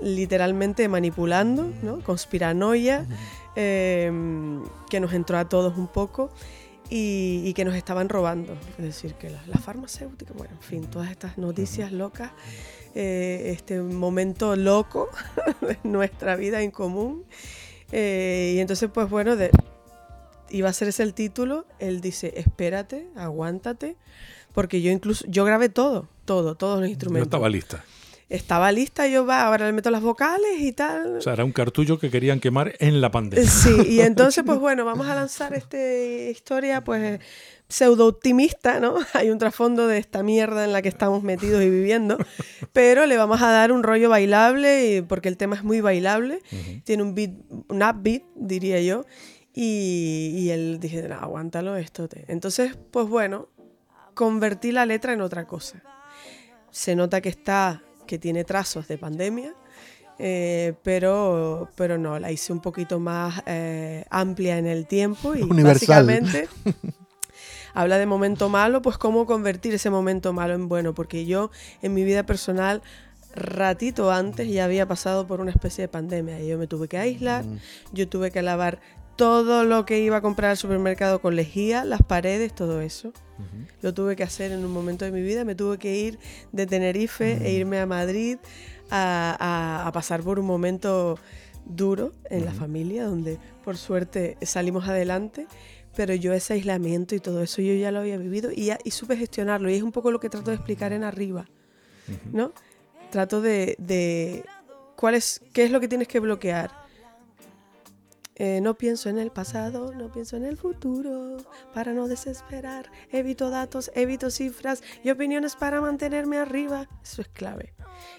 [0.00, 2.00] literalmente manipulando, ¿no?
[2.00, 3.06] Conspiranoia,
[3.56, 4.10] eh,
[4.90, 6.30] que nos entró a todos un poco.
[6.90, 10.84] Y, y que nos estaban robando, es decir, que las la farmacéuticas, bueno, en fin,
[10.90, 12.32] todas estas noticias locas
[12.94, 15.08] eh, este momento loco
[15.60, 17.24] de nuestra vida en común.
[17.90, 19.50] Eh, y entonces, pues bueno, de-
[20.50, 21.66] iba a ser ese el título.
[21.78, 23.96] Él dice, espérate, aguántate,
[24.52, 27.26] porque yo incluso, yo grabé todo, todo, todos los instrumentos.
[27.26, 27.84] estaba lista.
[28.28, 31.16] Estaba lista, yo va, ahora le meto las vocales y tal.
[31.16, 33.46] O sea, era un cartullo que querían quemar en la pandemia.
[33.50, 35.76] Sí, y entonces, pues bueno, vamos a lanzar esta
[36.30, 37.20] historia, pues
[37.72, 38.96] pseudo optimista, ¿no?
[39.14, 42.18] Hay un trasfondo de esta mierda en la que estamos metidos y viviendo,
[42.72, 46.40] pero le vamos a dar un rollo bailable, y- porque el tema es muy bailable,
[46.84, 47.30] tiene un beat,
[47.68, 49.04] un upbeat, diría yo,
[49.54, 52.08] y, y él dije, "No, aguántalo esto.
[52.08, 52.24] te".
[52.28, 53.48] Entonces, pues bueno,
[54.14, 55.82] convertí la letra en otra cosa.
[56.70, 59.54] Se nota que está, que tiene trazos de pandemia,
[60.18, 65.42] eh, pero, pero no, la hice un poquito más eh, amplia en el tiempo y
[65.42, 66.06] Universal.
[66.06, 66.48] básicamente
[67.74, 71.50] habla de momento malo, pues cómo convertir ese momento malo en bueno, porque yo
[71.82, 72.82] en mi vida personal
[73.34, 76.98] ratito antes ya había pasado por una especie de pandemia y yo me tuve que
[76.98, 77.58] aislar, Mm.
[77.92, 78.80] yo tuve que lavar
[79.16, 83.08] todo lo que iba a comprar al supermercado con lejía, las paredes, todo eso.
[83.08, 83.66] Ujú.
[83.82, 85.44] Lo tuve que hacer en un momento de mi vida.
[85.44, 86.18] Me tuve que ir
[86.52, 88.38] de Tenerife e irme a Madrid
[88.90, 91.18] a, a- a pasar por un momento
[91.66, 95.46] duro en la familia, donde por suerte salimos adelante.
[95.96, 98.90] Pero yo ese aislamiento y todo eso yo ya lo había vivido y, ya- y
[98.92, 99.68] supe gestionarlo.
[99.70, 101.46] Y es un poco lo que trato de explicar en arriba.
[102.32, 102.52] ¿no?
[103.10, 104.44] Trato de, de
[104.96, 106.70] cuál es, qué es lo que tienes que bloquear.
[108.36, 111.36] Eh, no pienso en el pasado, no pienso en el futuro,
[111.74, 112.90] para no desesperar.
[113.12, 116.88] Evito datos, evito cifras y opiniones para mantenerme arriba.
[117.02, 117.74] Eso es clave.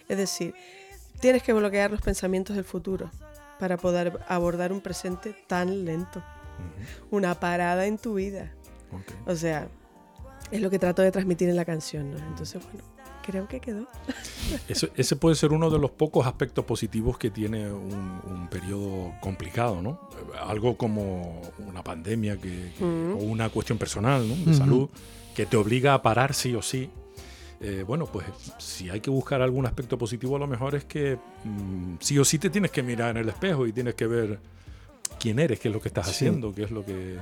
[0.08, 0.54] Es decir,
[1.20, 3.10] tienes que bloquear los pensamientos del futuro.
[3.60, 6.22] para poder abordar un presente tan lento.
[7.12, 8.52] Una parada en tu vida.
[9.26, 9.68] O sea,
[10.52, 12.18] es lo que trato de transmitir en la canción, ¿no?
[12.18, 12.80] Entonces, bueno,
[13.26, 13.88] creo que quedó.
[14.68, 19.14] Ese, ese puede ser uno de los pocos aspectos positivos que tiene un, un periodo
[19.22, 20.10] complicado, ¿no?
[20.48, 24.36] Algo como una pandemia que, que- o una cuestión personal, ¿no?
[24.52, 24.90] De salud,
[25.36, 26.90] que te obliga a parar sí o sí.
[27.62, 28.26] Eh, bueno, pues
[28.58, 32.26] si hay que buscar algún aspecto positivo, a lo mejor es que mm, sí o
[32.26, 34.40] sí te tienes que mirar en el espejo y tienes que ver
[35.24, 36.12] quién eres, qué es lo que estás Sí.
[36.12, 37.18] haciendo, qué es lo que,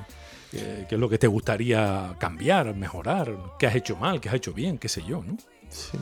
[0.53, 4.35] eh, qué es lo que te gustaría cambiar, mejorar, qué has hecho mal, qué has
[4.35, 5.37] hecho bien, qué sé yo, ¿no?
[5.69, 5.97] Sí.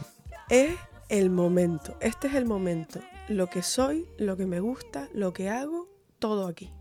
[0.49, 0.75] Es
[1.09, 1.97] el momento.
[1.99, 2.99] Este es el momento.
[3.27, 5.87] Lo que soy, lo que me gusta, lo que hago,
[6.19, 6.71] todo aquí.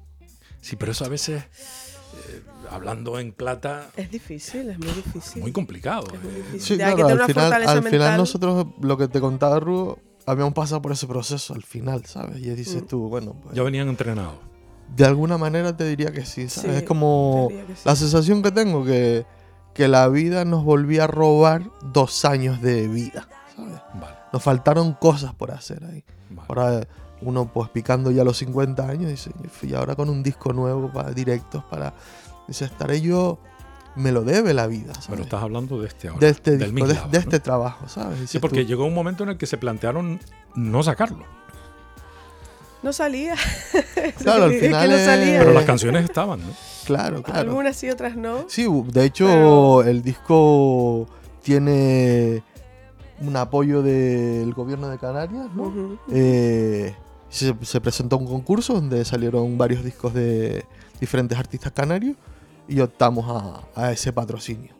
[0.60, 5.42] Sí, pero eso a veces, eh, hablando en plata, Es difícil, es muy difícil.
[5.42, 6.06] muy complicado.
[6.14, 6.36] Es muy eh.
[6.36, 6.60] difícil.
[6.60, 10.92] Sí, claro, al final, al final nosotros, lo que te contaba Rubo, habíamos pasado por
[10.92, 12.38] ese proceso al final, ¿sabes?
[12.38, 12.86] Y dices Mm.
[12.86, 14.38] tú, bueno, pues, Ya venían entrenados.
[14.96, 16.70] De alguna manera te diría que sí, ¿sabes?
[16.70, 17.74] Sí, es como sí.
[17.84, 19.26] la sensación que tengo que,
[19.74, 23.80] que la vida nos volvía a robar dos años de vida, ¿sabes?
[23.94, 26.04] Vale, Nos faltaron cosas por hacer ahí.
[26.30, 26.46] vale.
[26.48, 26.88] Ahora
[27.20, 29.30] uno pues picando ya los 50 años dice,
[29.62, 31.94] y ahora con un disco nuevo para directos, para...
[32.46, 33.38] Dice, estaré yo...
[33.96, 35.08] Me lo debe la vida, ¿sabes?
[35.08, 36.20] Pero estás hablando de este ahora.
[36.20, 37.24] de este, del disco, de, Mislava, de ¿no?
[37.24, 38.30] este trabajo, ¿sabes?
[38.30, 40.20] Sí, porque tú, llegó un momento en el que se plantearon
[40.54, 41.24] no sacarlo.
[42.82, 43.34] No salía.
[44.18, 45.38] Claro, al Es que final no salía.
[45.40, 46.46] Pero las canciones estaban, ¿no?
[46.86, 47.40] Claro, claro.
[47.50, 48.44] Algunas sí, otras no.
[48.48, 51.06] Sí, de hecho Pero- el disco
[51.42, 52.42] tiene
[53.20, 55.98] un apoyo del gobierno de Canarias, ¿no?
[56.12, 56.94] Eh,
[57.28, 60.64] se, se presentó un concurso donde salieron varios discos de
[61.00, 62.16] diferentes artistas canarios
[62.68, 64.72] y optamos a, a ese patrocinio.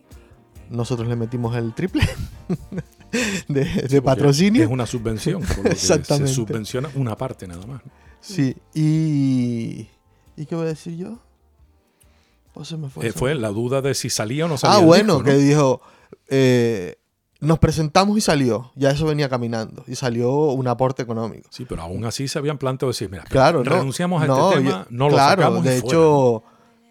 [0.70, 2.04] Nosotros le metimos el triple
[3.48, 4.62] de, de patrocinio.
[4.64, 5.42] Es una subvención.
[5.42, 6.28] por Exactamente.
[6.28, 7.82] Se subvenciona una parte nada más.
[8.20, 9.88] Sí, y...
[10.36, 11.18] ¿Y qué voy a decir yo?
[12.54, 13.06] Pues se me fue.
[13.08, 14.76] Eh, fue la duda de si salía o no salía.
[14.78, 15.80] Ah, bueno, disco, que dijo,
[16.28, 16.96] eh,
[17.40, 21.48] nos presentamos y salió, ya eso venía caminando, y salió un aporte económico.
[21.52, 24.64] Sí, pero aún así se habían planteado decir, mira, Claro, no, renunciamos a no, este
[24.64, 26.42] yo- tema, no lo claro, sacamos y de fuera, hecho,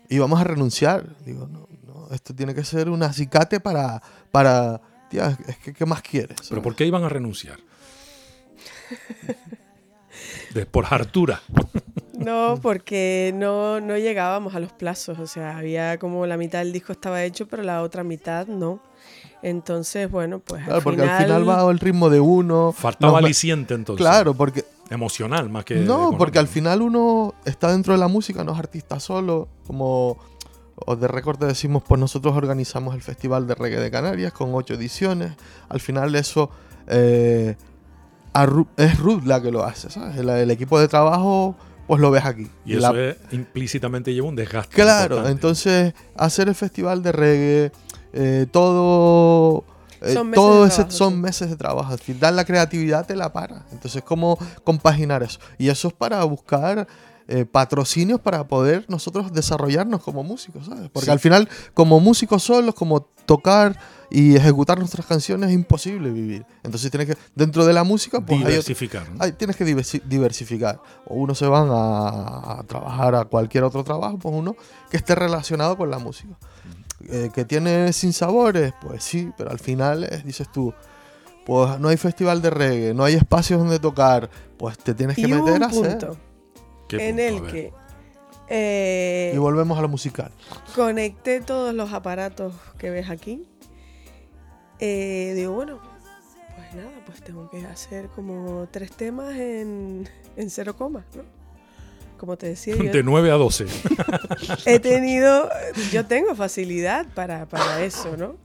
[0.09, 1.15] íbamos a renunciar.
[1.25, 4.01] Digo, no, no, esto tiene que ser un acicate para,
[4.31, 6.37] para, tía, es que, ¿qué más quieres?
[6.49, 6.61] Pero.
[6.61, 7.59] ¿por qué iban a renunciar?
[10.53, 11.41] De, por hartura.
[12.17, 15.19] No, porque no, no llegábamos a los plazos.
[15.19, 18.81] O sea, había como la mitad del disco estaba hecho, pero la otra mitad no.
[19.43, 22.73] Entonces, bueno, pues Claro, al porque final, al final va el ritmo de uno.
[22.75, 24.03] Faltaba aliciente entonces.
[24.03, 25.75] Claro, porque Emocional más que.
[25.75, 26.17] No, económico.
[26.17, 29.49] porque al final uno está dentro de la música, no es artista solo.
[29.65, 30.17] Como
[30.85, 34.75] o de recorte decimos, pues nosotros organizamos el Festival de Reggae de Canarias con ocho
[34.75, 35.33] ediciones.
[35.69, 36.49] Al final eso
[36.87, 37.55] eh,
[38.33, 40.17] Ru- es Ruth la que lo hace, ¿sabes?
[40.17, 41.55] El, el equipo de trabajo,
[41.87, 42.49] pues lo ves aquí.
[42.65, 44.75] Y La- eso es- implícitamente lleva un desgaste.
[44.75, 45.31] Claro, importante.
[45.31, 47.71] entonces hacer el Festival de Reggae,
[48.13, 49.63] eh, todo...
[50.01, 51.19] eh, Son meses todo de ese trabajo, son sí.
[51.19, 51.91] meses de trabajo.
[51.91, 53.65] Al final la creatividad te la para.
[53.71, 55.39] Entonces, ¿cómo compaginar eso?
[55.57, 56.87] Y eso es para buscar
[57.27, 60.89] eh, patrocinios para poder nosotros desarrollarnos como músicos, ¿sabes?
[60.89, 61.11] Porque Sí.
[61.11, 63.77] al final, como músicos solos, como tocar
[64.09, 66.45] y ejecutar nuestras canciones, es imposible vivir.
[66.63, 69.09] Entonces tienes que, dentro de la música, pues hay otro- Diversificar.
[69.09, 69.17] ¿no?
[69.19, 70.79] Ay, tienes que diversi- diversificar.
[71.05, 74.55] O uno se van a, a trabajar a cualquier otro trabajo, pues uno
[74.89, 76.37] que esté relacionado con la música.
[77.09, 80.73] Eh, que tiene sin sabores, pues sí, pero al final es, dices tú,
[81.45, 85.23] pues no hay festival de reggae, no hay espacios donde tocar, pues te tienes que
[85.23, 86.11] y meter un a hacer.
[86.87, 87.73] Punto ¿Qué en el que
[88.49, 90.31] eh, Y volvemos a lo musical.
[90.75, 93.45] conecté todos los aparatos que ves aquí.
[94.79, 95.79] Eh, digo, bueno,
[96.55, 101.23] pues nada, pues tengo que hacer como tres temas en, en cero coma, ¿no?
[102.17, 103.65] Como te decía, yo De 9 a 12.
[104.65, 105.49] he tenido,
[105.91, 108.37] yo tengo facilidad para, para eso, ¿no?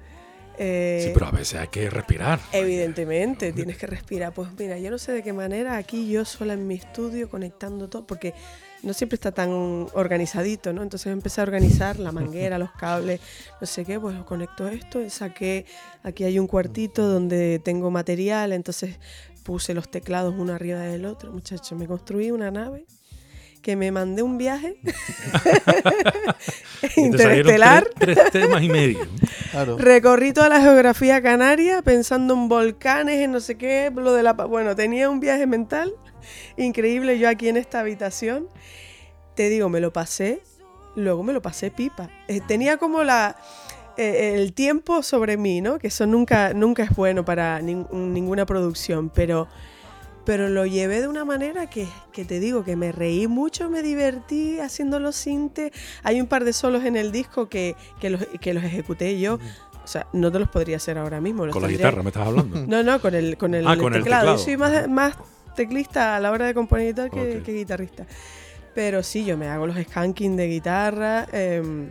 [0.58, 2.40] Eh, Sí, pero a veces hay que respirar.
[2.52, 4.32] Evidentemente, tienes que respirar.
[4.32, 7.88] Pues mira, yo no sé de qué manera aquí yo sola en mi estudio conectando
[7.88, 8.34] todo, porque
[8.82, 9.50] no siempre está tan
[9.94, 10.82] organizadito, ¿no?
[10.82, 13.20] Entonces empecé a organizar la manguera, los cables,
[13.60, 15.66] no sé qué, pues conecto esto, saqué,
[16.02, 18.98] aquí hay un cuartito donde tengo material, entonces
[19.44, 21.32] puse los teclados uno arriba del otro.
[21.32, 22.86] Muchachos, me construí una nave
[23.62, 24.76] que me mandé un viaje
[26.96, 27.88] interestelar.
[27.98, 28.98] Tres, tres temas y medio.
[29.50, 29.78] Claro.
[29.78, 34.36] Recorrí toda la geografía canaria pensando en volcanes, en no sé qué, lo de la...
[34.36, 35.92] pa- Bueno, tenía un viaje mental
[36.56, 38.48] increíble yo aquí en esta habitación.
[39.34, 40.42] Te digo, me lo pasé,
[40.96, 42.10] luego me lo pasé pipa.
[42.28, 43.36] Eh, tenía como la...
[43.96, 45.78] eh, el tiempo sobre mí, ¿no?
[45.78, 49.48] Que eso nunca, nunca es bueno para nin- ninguna producción, pero
[50.24, 53.82] pero lo llevé de una manera que, que te digo, que me reí mucho, me
[53.82, 55.72] divertí haciendo los sintes.
[56.02, 59.38] Hay un par de solos en el disco que, que, los, que los ejecuté yo.
[59.84, 61.44] O sea, no te los podría hacer ahora mismo.
[61.44, 62.64] los Con la guitarra me estás hablando.
[62.68, 64.36] No, no, con el, con el, Ah, con el teclado.
[64.36, 64.38] teclado.
[64.38, 65.14] Yo soy más, más
[65.56, 67.44] teclista a la hora de componer y tal que, Ok.
[67.44, 68.06] que guitarrista.
[68.74, 71.26] Pero sí, yo me hago los skanking de guitarra.
[71.32, 71.90] em,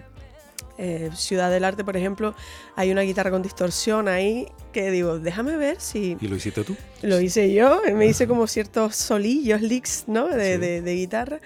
[0.83, 2.33] eh, Ciudad del Arte, por ejemplo,
[2.75, 6.75] hay una guitarra con distorsión ahí que digo, déjame ver si ¿Y lo hiciste tú?
[7.03, 7.81] lo hice yo.
[7.95, 10.27] Me hice como ciertos solillos, licks, ¿no?
[10.27, 10.59] De, Sí.
[10.59, 11.39] de- de guitarra.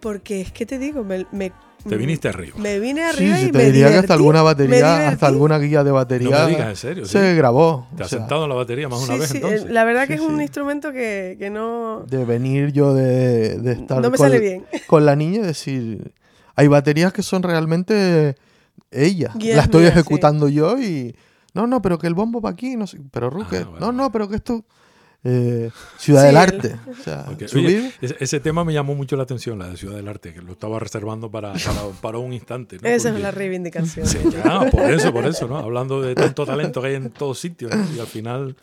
[0.00, 1.52] Porque es que te digo, me, me-
[1.88, 2.56] Te viniste arriba.
[2.58, 5.82] me vine arriba sí, y te me diría que hasta alguna batería, hasta alguna guía
[5.84, 7.36] de batería No me digas, en serio, se sí.
[7.36, 7.86] grabó.
[7.96, 9.70] ¿Te o has sea, sentado en la batería más una vez sí, entonces?
[9.70, 10.42] La verdad que Sí, es un sí.
[10.42, 14.66] instrumento que, que no, de venir yo de, de estar no me con, sale bien.
[14.86, 16.12] con la niña y decir,
[16.56, 18.34] hay baterías que son realmente
[18.90, 19.32] ella.
[19.38, 19.88] La estoy sí.
[19.90, 21.14] ejecutando yo y,
[21.54, 23.92] no, no, pero que el bombo para aquí, no sé, pero Ruque, Ah, vale, no,
[23.92, 24.64] no, pero que esto,
[25.24, 26.76] eh, Ciudad Sí, del el- Arte.
[26.90, 30.06] O sea, oye, ese, ese tema me llamó mucho la atención, la de Ciudad del
[30.08, 32.78] Arte, que lo estaba reservando para, para, para un instante.
[32.80, 32.88] ¿no?
[32.88, 34.06] Esa es la reivindicación.
[34.06, 35.56] Sí, ya, por eso, por eso, ¿no?
[35.58, 37.84] Hablando de tanto talento que hay en todos sitios, ¿no?
[37.96, 38.56] Y al final,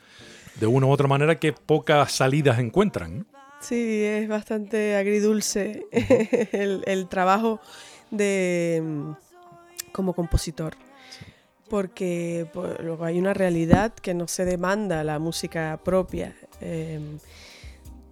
[0.59, 3.25] de una u otra manera, que pocas salidas encuentran, ¿no?
[3.59, 5.85] Sí, es bastante agridulce
[6.51, 7.59] el, el trabajo
[8.11, 8.83] de
[9.93, 10.73] como compositor.
[11.69, 16.35] Porque pues, luego hay una realidad que no se demanda la música propia.
[16.61, 16.99] Eh,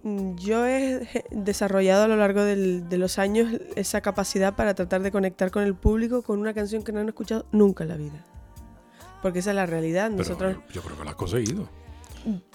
[0.02, 5.02] mm, yo he desarrollado a lo largo del- de los años esa capacidad para tratar
[5.02, 7.96] de conectar con el público con una canción que no han escuchado nunca en la
[7.96, 8.24] vida.
[9.20, 10.06] Porque esa es la realidad.
[10.06, 11.68] Pero Nosotros, yo creo que lo has conseguido.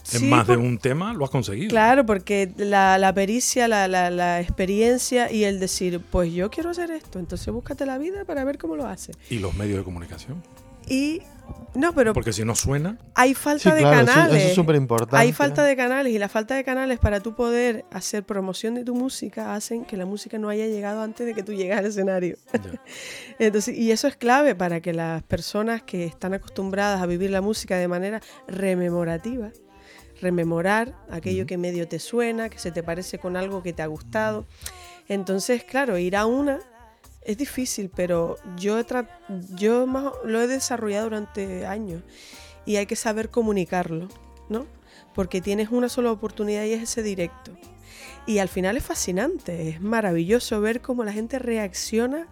[0.03, 1.69] Sí, en más de un tema lo has conseguido.
[1.69, 6.69] Claro, porque la, la pericia, la, la- la experiencia y el decir, pues yo quiero
[6.69, 9.12] hacer esto, entonces búscate la vida para ver cómo lo hace.
[9.30, 10.41] Y los medios de comunicación.
[10.88, 11.21] Y
[11.73, 14.36] no, pero Porque si no suena, hay sí, falta de claro, canales.
[14.38, 15.15] eso es súper importante.
[15.17, 18.83] hay falta de canales y la falta de canales para tú poder hacer promoción de
[18.83, 21.86] tu música hacen que la música no haya llegado antes de que tú llegas al
[21.86, 22.38] escenario.
[23.39, 27.41] Entonces, y eso es clave para que las personas que están acostumbradas a vivir la
[27.41, 29.51] música de manera rememorativa,
[30.19, 33.88] rememorar aquello que medio te suena, que se te parece con algo que te ha
[33.88, 34.47] gustado.
[35.07, 36.60] Entonces, claro, ir a una
[37.28, 39.08] es difícil, pero yo, he tra-
[39.56, 42.02] yo más lo he desarrollado durante años
[42.66, 44.08] y hay que saber comunicarlo,
[44.50, 44.66] ¿no?
[45.13, 47.52] Porque tienes una sola oportunidad y es ese directo.
[48.26, 52.28] Y al final es fascinante, es maravilloso ver cómo la gente reacciona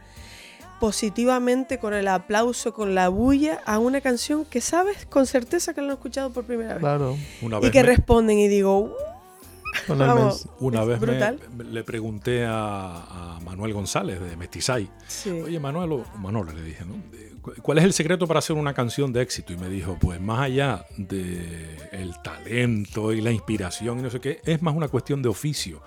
[0.80, 5.82] positivamente con el aplauso, con la bulla a una canción que sabes con certeza que
[5.82, 6.80] la han escuchado por primera vez.
[6.80, 7.18] Claro.
[7.42, 8.92] Una Y vez que me- responden y digo, "Uh,
[9.88, 15.30] vamos, Una vez me- le pregunté a, a Manuel González de Mestizay, Sí.
[15.30, 16.96] oye Manuel, o Manolo le dije, ¿no?
[17.12, 19.54] De- cu- ¿Cuál es el secreto para hacer una canción de éxito?
[19.54, 24.20] Y me dijo, pues más allá de el talento y la inspiración y no sé
[24.20, 25.82] qué, es más una cuestión de oficio,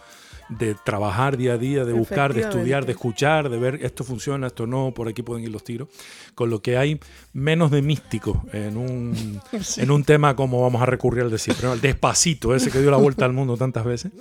[0.48, 4.46] de trabajar día a día, de buscar, de estudiar, de escuchar, de ver esto funciona,
[4.46, 5.88] esto no, por aquí pueden ir los tiros,
[6.34, 6.98] con lo que hay
[7.34, 9.40] menos de místico en un,
[9.76, 11.74] en un tema como vamos a recurrir al de siempre, ¿no?
[11.74, 14.12] el despacito, ese que dio la vuelta al mundo tantas veces.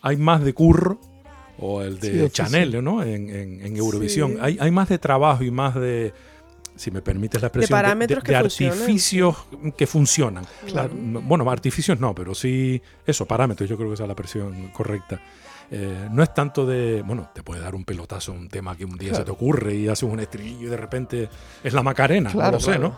[0.00, 1.00] Hay más de curro,
[1.58, 2.30] o el de Sí.
[2.30, 3.02] Chanel, ¿no?
[3.02, 4.32] En, en- en Eurovisión.
[4.32, 4.38] Sí.
[4.40, 6.12] Hay, hay más de trabajo y más de,
[6.76, 9.36] si me permites la expresión, parámetros de, que de funcionan, artificios
[9.76, 10.44] que funcionan.
[10.66, 10.90] Claro.
[10.94, 15.20] Bueno, artificios no, pero sí, eso, parámetros, yo creo que esa es la expresión correcta.
[15.76, 18.84] Eh, no es tanto de, bueno, te puede dar un pelotazo a un tema que
[18.84, 19.22] un día Claro.
[19.22, 21.28] se te ocurre y haces un estribillo y de repente
[21.64, 22.82] es la Macarena, no lo sé, claro.
[22.90, 22.96] ¿no?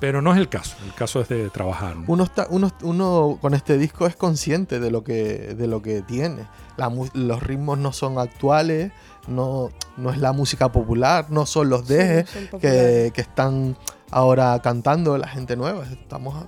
[0.00, 1.94] Pero no es el caso, el caso es de trabajar.
[1.96, 2.04] ¿no?
[2.08, 6.02] Uno, está, uno, uno con este disco es consciente de lo que, de lo que
[6.02, 6.46] tiene.
[6.76, 8.90] La los ritmos no son actuales,
[9.28, 12.28] no, no es la música popular, no son los dejes
[12.60, 13.76] que, que están
[14.10, 15.84] ahora cantando la gente nueva.
[15.84, 16.46] Estamos a-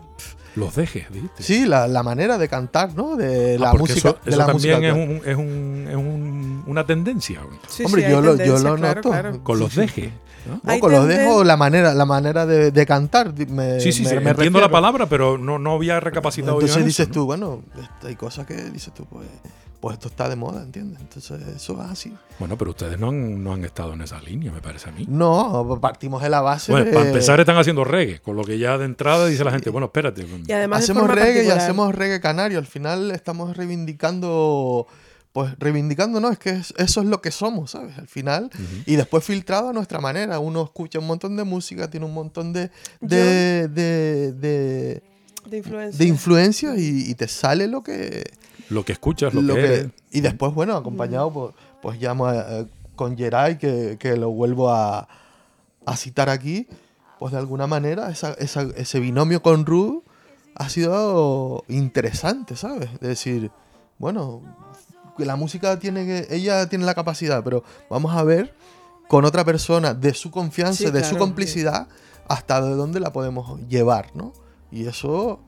[0.60, 1.42] Los dejes, ¿viste?
[1.42, 3.16] sí, la, la manera de cantar, ¿no?
[3.16, 4.08] De Ah, la porque música.
[4.10, 5.08] eso, de eso la música también es, actual.
[5.18, 8.94] un- es, un- es un- una tendencia Sí, Hombre, sí, yo lo- yo lo claro,
[9.00, 9.10] noto.
[9.10, 9.42] claro.
[9.42, 10.10] con los sí, dejes.
[10.46, 10.60] ¿no?
[10.62, 13.34] No, con los dejo la manera, la manera de, de cantar.
[13.48, 14.70] Me, Sí, sí, me- sí, me entiendo la refiero.
[14.70, 17.14] palabra, pero no, no había recapacitado yo Entonces en dices eso, ¿no?
[17.14, 17.62] tú, bueno,
[18.04, 19.26] hay cosas que dices tú, pues,
[19.80, 21.00] pues esto está de moda, ¿entiendes?
[21.00, 22.12] Entonces eso es así.
[22.38, 25.06] Bueno, pero ustedes no han, no han estado en esa línea, me parece a mí.
[25.08, 26.70] No, partimos de la base.
[26.72, 29.50] Bueno, de- para empezar están haciendo reggae, con lo que ya de entrada dice la
[29.52, 30.26] gente, bueno, espérate.
[30.46, 32.58] Y además de hacemos reggae y hacemos reggae canario.
[32.58, 34.86] Al final estamos reivindicando,
[35.32, 37.96] pues reivindicando, no, es que es- eso es lo que somos, ¿sabes?
[37.98, 38.50] Al final.
[38.86, 40.38] Y después filtrado a nuestra manera.
[40.40, 42.70] Uno escucha un montón de música, tiene un montón de,
[43.00, 45.02] de, de, de,
[45.48, 45.98] de influencia.
[45.98, 48.24] de influencias y, y te sale lo que,
[48.70, 52.66] Lo que escuchas, lo, lo que, y después, bueno, acompañado por, pues llamo a- a-
[52.96, 55.08] con Geray, que, que lo vuelvo a,
[55.86, 56.66] a citar aquí,
[57.18, 60.04] pues de alguna manera esa- esa- ese binomio con Ru
[60.54, 62.90] ha sido interesante, ¿sabes?
[62.94, 63.50] Es decir,
[63.98, 64.42] bueno,
[65.16, 68.54] que la música tiene que, ella tiene la capacidad, pero vamos a ver
[69.08, 71.88] con otra persona de su confianza, Sí, de su complicidad,
[72.28, 74.32] hasta de dónde la podemos llevar, ¿no?
[74.70, 75.40] Y eso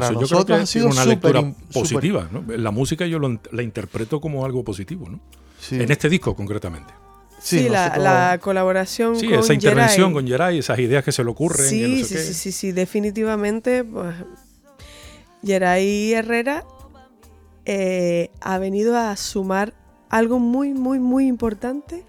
[0.00, 2.28] para Eso yo creo que nosotros ha sido una lectura positiva.
[2.32, 2.44] ¿no?
[2.56, 5.20] La música yo lo- la interpreto como algo positivo, ¿no?
[5.60, 6.92] Sí, En este disco concretamente.
[7.40, 10.12] Sí, la, nosotros- la colaboración Sí, con esa intervención Geray.
[10.14, 11.66] con Geray, esas ideas que se le ocurren.
[11.68, 12.20] Sí, que no sé sí, qué.
[12.22, 13.82] sí, sí, sí, definitivamente.
[13.84, 14.14] Pues,
[15.44, 16.64] Geray Herrera
[17.64, 19.74] eh, ha venido a sumar
[20.08, 22.04] algo muy, muy, muy importante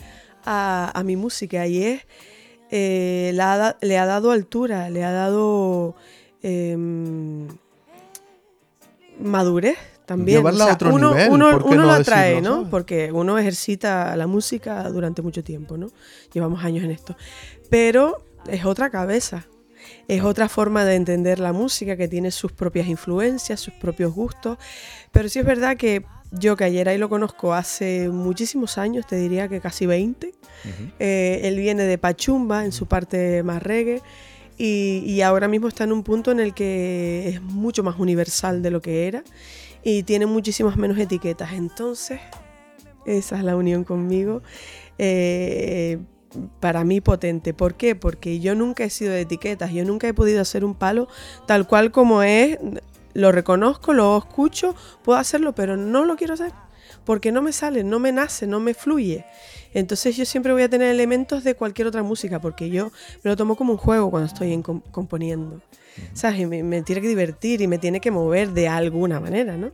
[0.45, 2.01] a, a mi música y es,
[2.71, 5.95] eh, la le ha dado altura, le ha dado
[6.41, 7.47] em,
[9.19, 10.39] madurez también.
[10.39, 12.55] Llevarla a otro uno, nivel, uno, ¿por qué uno no lo decirlo, atrae, ¿no?
[12.55, 12.67] sabes?
[12.69, 15.89] Porque uno ejercita la música durante mucho tiempo, ¿no?
[16.33, 17.15] Llevamos años en esto.
[17.69, 19.47] Pero es otra cabeza.
[20.07, 24.57] Es otra forma de entender la música que tiene sus propias influencias, sus propios gustos.
[25.11, 29.15] Pero sí es verdad que yo que ayer ahí lo conozco hace muchísimos años, te
[29.15, 30.27] diría que casi 20.
[30.27, 30.91] Ujú.
[30.99, 34.01] Eh, él viene de Pachumba, en su parte más reggae,
[34.57, 38.61] y, y ahora mismo está en un punto en el que es mucho más universal
[38.61, 39.23] de lo que era
[39.83, 41.53] y tiene muchísimas menos etiquetas.
[41.53, 42.19] Entonces,
[43.05, 44.41] esa es la unión conmigo.
[44.97, 45.99] eh,
[46.59, 47.53] para mí potente.
[47.53, 47.95] ¿Por qué?
[47.95, 51.07] Porque yo nunca he sido de etiquetas, yo nunca he podido hacer un palo
[51.45, 52.57] tal cual como es,
[53.13, 56.51] lo reconozco, lo escucho, puedo hacerlo, pero no lo quiero hacer,
[57.05, 59.25] porque no me sale, no me nace, no me fluye.
[59.73, 62.91] Entonces yo siempre voy a tener elementos de cualquier otra música, porque yo
[63.23, 65.61] me lo tomo como un juego cuando estoy en com- componiendo.
[66.13, 66.39] ¿Sabes?
[66.41, 69.71] Y me, me tiene que divertir y me tiene que mover de alguna manera, ¿no?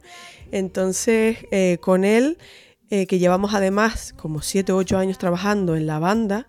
[0.52, 2.38] Entonces, eh, con él,
[2.90, 6.48] eh, que llevamos además como 7 o 8 años trabajando en la banda,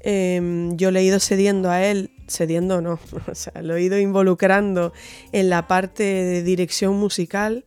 [0.00, 2.98] eh, yo le he ido cediendo a él, cediendo no,
[3.30, 4.92] o sea, lo he ido involucrando
[5.32, 7.64] en la parte de dirección musical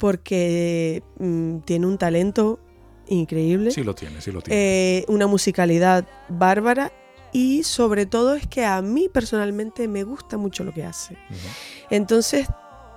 [0.00, 2.58] porque mm, tiene un talento
[3.06, 4.60] increíble, Sí lo tiene, sí lo tiene.
[5.00, 6.90] eh, una musicalidad bárbara
[7.32, 11.16] y sobre todo es que a mí personalmente me gusta mucho lo que hace.
[11.90, 12.46] Entonces,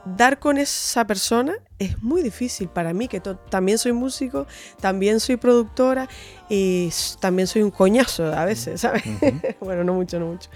[0.05, 4.47] dar con esa persona es muy difícil para mí, que también soy músico,
[4.79, 6.07] también soy productora
[6.49, 6.89] y
[7.19, 9.03] también soy un coñazo a veces, ¿sabes?
[9.59, 10.49] bueno, no mucho, no mucho.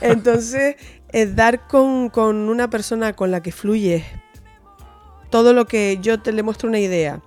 [0.00, 0.76] Entonces,
[1.12, 4.04] eh, dar con, con una persona con la que fluye
[5.30, 7.20] todo lo que yo te le muestro una idea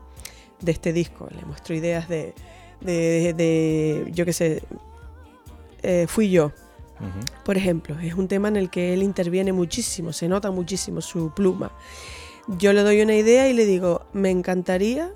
[0.62, 2.34] de este disco, le muestro ideas de,
[2.82, 4.64] de, de- yo qué sé,
[5.82, 6.52] eh, fui yo.
[7.44, 11.34] Por ejemplo, es un tema en el que él interviene muchísimo, se nota muchísimo su
[11.34, 11.72] pluma.
[12.48, 15.12] Yo le doy una idea y le digo, me encantaría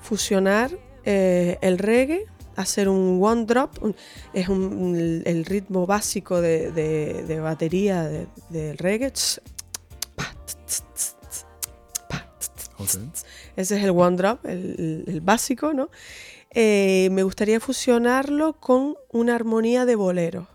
[0.00, 0.70] fusionar
[1.04, 3.96] eh, el reggae, hacer un one drop, un-
[4.32, 9.12] es un- el, ritmo básico de, de- de batería de- del reggae.
[13.56, 15.90] Ese es el one drop, el, básico, ¿no?
[16.50, 20.48] Eh, me gustaría fusionarlo con una armonía de bolero.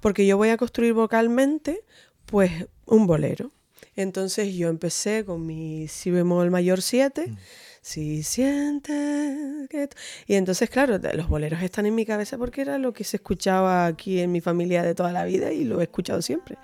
[0.00, 1.82] Porque yo voy a construir vocalmente,
[2.26, 3.50] pues, un bolero.
[3.96, 7.32] Entonces yo empecé con mi si bemol mayor 7.
[7.80, 9.88] Si sientes que...
[10.26, 13.86] Y entonces, claro, los boleros están en mi cabeza porque era lo que se escuchaba
[13.86, 16.58] aquí en mi familia de toda la vida y lo he escuchado siempre.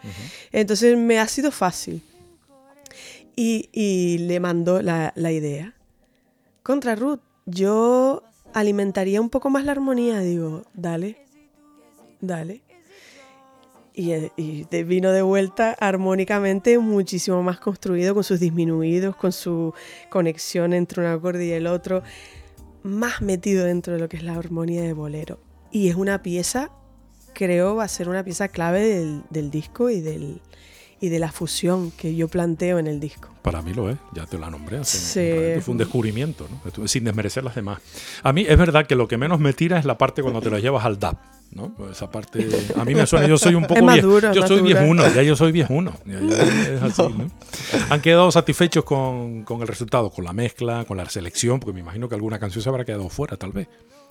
[0.53, 2.03] Entonces me ha sido fácil.
[3.37, 5.75] Y, le mandó la, idea.
[6.63, 8.23] Contra Ruth, yo
[8.53, 10.21] alimentaría un poco más la armonía.
[10.21, 11.19] Digo, dale,
[12.21, 12.63] dale.
[13.93, 19.73] Y, vino de vuelta armónicamente muchísimo más construido, con sus disminuidos, con su
[20.11, 22.03] conexión entre un acorde y el otro,
[22.83, 25.41] más metido dentro de lo que es la armonía de bolero.
[25.71, 26.71] Y es una pieza,
[27.35, 30.41] creo, va a ser una pieza clave del, del disco y, del,
[31.05, 33.29] y de la fusión que yo planteo en el disco.
[33.43, 34.79] Para mí lo es, ya te la nombré.
[34.79, 35.61] hace- Sí.
[35.63, 36.89] Fue un descubrimiento, ¿no?
[36.89, 37.79] Sin desmerecer las demás.
[38.23, 40.51] A mí es verdad que lo que menos me tira es la parte cuando te
[40.51, 41.17] lo llevas al DAP.
[41.53, 41.73] ¿no?
[41.77, 44.61] Pues Esa parte, a mí me suena, yo soy un poco vie- duro, yo soy
[44.61, 45.93] viejuno, ya yo soy viejuno.
[46.05, 47.31] ya- ya es así, ¿no?
[47.91, 51.79] Han quedado satisfechos con, con el resultado, con la mezcla, con la selección, porque me
[51.81, 53.69] imagino que alguna canción se habrá quedado fuera, tal vez.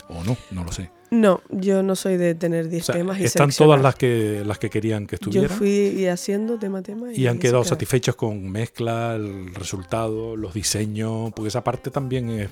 [0.10, 0.92] O no, no lo sé.
[1.12, 4.42] No, yo no soy de tener 10 O sea, temas y están todas las que,
[4.46, 5.58] las que querían que Yo estuvieran.
[5.58, 7.14] fui haciendo tema a tema.
[7.14, 7.70] Y han quedado queda.
[7.70, 12.50] satisfechos con mezcla, el resultado, los diseños, porque esa parte también es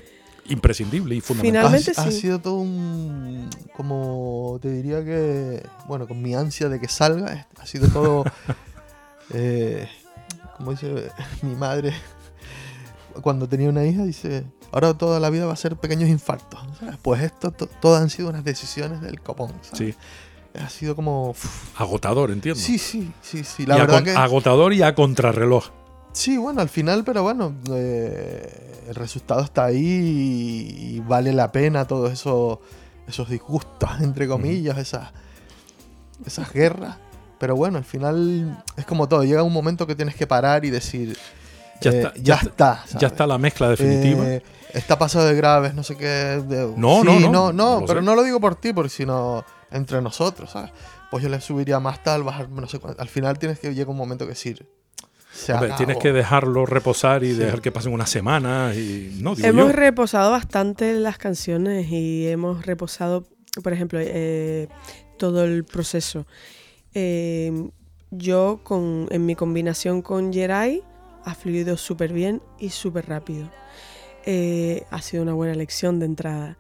[0.49, 1.63] imprescindible y fundamental.
[1.71, 3.49] Finalmente ha, ha sido todo un.
[3.75, 5.63] Como te diría que.
[5.87, 8.25] Bueno, con mi ansia de que salga, ha sido todo.
[9.33, 9.87] eh,
[10.57, 11.09] como dice
[11.41, 11.93] mi madre,
[13.23, 16.59] cuando tenía una hija, dice: Ahora toda la vida va a ser pequeños infartos.
[16.79, 16.95] ¿sabes?
[17.01, 19.51] Pues esto, to- todas han sido unas decisiones del copón.
[19.61, 19.77] ¿sabes?
[19.77, 19.95] Sí,
[20.59, 21.35] Ha sido como.
[21.77, 22.59] agotador, entiendo.
[22.59, 23.63] Sí, sí, sí, sí.
[23.63, 24.11] Y La a verdad con- que.
[24.11, 25.69] Agotador y a contrarreloj.
[26.13, 31.85] Sí, bueno, al final, pero bueno, eh, el resultado está ahí y, vale la pena
[31.87, 32.59] todos esos,
[33.07, 35.09] esos disgustos, entre comillas, esas,
[36.25, 36.97] esas guerras.
[37.39, 40.69] Pero bueno, al final es como todo, llega un momento que tienes que parar y
[40.69, 41.17] decir,
[41.81, 42.83] ya eh, está, ya, ya está.
[42.99, 44.25] Ya está la mezcla definitiva.
[44.27, 46.05] Eh, está pasado de graves, no sé qué.
[46.05, 48.05] de- No, sí, no, no, no, pero sé.
[48.05, 50.71] no lo digo por ti, porque sino entre nosotros, ¿sabes?
[51.09, 53.01] Pues yo le subiría más tal, bajar, no sé cuánto.
[53.01, 54.65] Al final tienes que llegar un momento que decir.
[55.33, 55.77] Se Hombre, acabó.
[55.77, 57.39] tienes que dejarlo reposar y Sí.
[57.39, 59.71] dejar que pasen unas semanas y no digo Hemos yo.
[59.73, 63.25] reposado bastante las canciones y hemos reposado,
[63.63, 64.67] por ejemplo, eh,
[65.17, 66.25] todo el proceso.
[66.93, 67.69] Eh,
[68.09, 70.83] yo, con, en mi combinación con Jerai,
[71.25, 73.49] ha fluido súper bien y súper rápido.
[74.25, 76.57] Eh, ha sido una buena elección de entrada.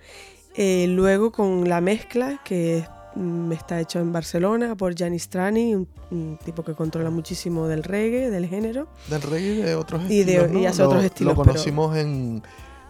[0.55, 2.83] Eh, luego con la mezcla, que
[3.15, 7.83] mm, está hecho en Barcelona por Gianni Strani, un, un tipo que controla muchísimo del
[7.83, 8.87] reggae, del género.
[9.09, 10.51] Del reggae y de otros Y de- estilos.
[10.51, 10.59] ¿no?
[10.59, 12.43] y hace Lo- otros estilos, Lo pero- conocimos en,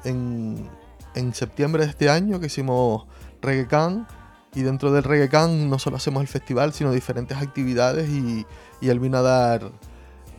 [0.06, 0.70] en,
[1.16, 3.06] en septiembre de este año, que hicimos
[3.42, 4.08] Reggae Can.
[4.54, 8.10] Y dentro del Reggae Can no solo hacemos el festival, sino diferentes actividades.
[8.10, 8.46] Y,
[8.82, 9.72] y él vino a dar.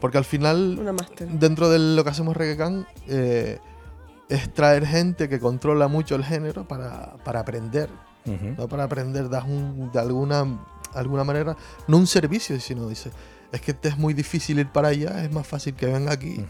[0.02, 0.76] Porque al final.
[0.78, 0.94] Una
[1.38, 3.58] dentro de lo que hacemos Reggae Can, eh,
[4.28, 7.88] es traer gente que controla mucho el género para, para aprender.
[8.58, 8.68] ¿no?
[8.68, 10.44] Para aprender das un- de alguna,
[10.94, 11.56] alguna manera,
[11.88, 13.10] no un servicio, sino dice,
[13.52, 16.44] es que te es muy difícil ir para allá, es más fácil que venga aquí.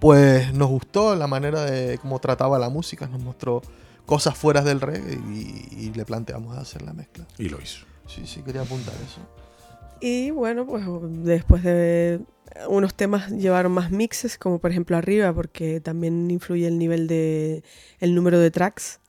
[0.00, 3.62] Pues nos gustó la manera de cómo trataba la música, nos mostró
[4.06, 7.26] cosas fuera del reggae y, y le planteamos hacer la mezcla.
[7.38, 7.84] Y lo hizo.
[8.06, 9.20] Sí, sí, quería apuntar eso.
[10.00, 10.84] Y bueno, pues
[11.24, 12.20] después de
[12.68, 17.62] unos temas llevaron más mixes, como por ejemplo arriba, porque también influye el nivel de
[18.00, 19.00] el número de tracks.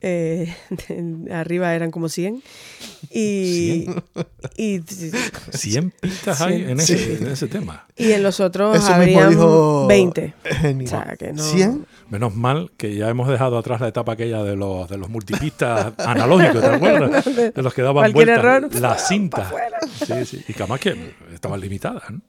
[0.00, 0.54] Eh,
[1.30, 2.42] arriba eran como 100.
[3.10, 3.86] Y,
[4.56, 4.80] y,
[5.52, 6.94] 100 pistas hay en Sí.
[6.94, 7.86] ese, en ese tema.
[7.96, 10.34] y en los otros habrían dijo 20.
[10.44, 10.86] Genial.
[10.86, 11.84] O sea, que no- ¿100?
[12.08, 15.92] Menos mal que ya hemos dejado atrás la etapa aquella de los, de los multipistas
[15.98, 17.24] analógicos, ¿te acuerdas?
[17.54, 18.38] De los que daban vueltas.
[18.38, 19.44] error, La pa' cinta.
[19.44, 19.78] fuera.
[20.06, 20.44] Sí, sí.
[20.48, 22.20] Y que además que estaban limitadas, ¿no?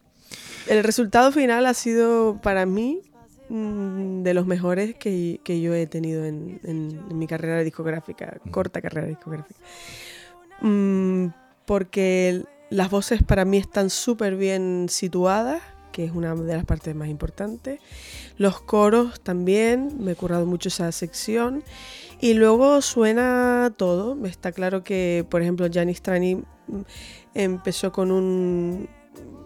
[0.70, 3.01] El resultado final ha sido para mí
[3.49, 8.38] mm, de los mejores que, que yo he tenido en, en- en mi carrera discográfica,
[8.51, 9.59] corta carrera discográfica.
[10.61, 11.28] Mm,
[11.65, 15.61] porque las voces para mí están súper bien situadas,
[15.91, 17.80] que es una de las partes más importantes.
[18.38, 21.63] Los coros también, me he currado mucho esa sección.
[22.22, 24.24] Y luego suena todo.
[24.26, 26.43] Está claro que, por ejemplo, Gianni Strani mm,
[27.34, 28.88] empezó con un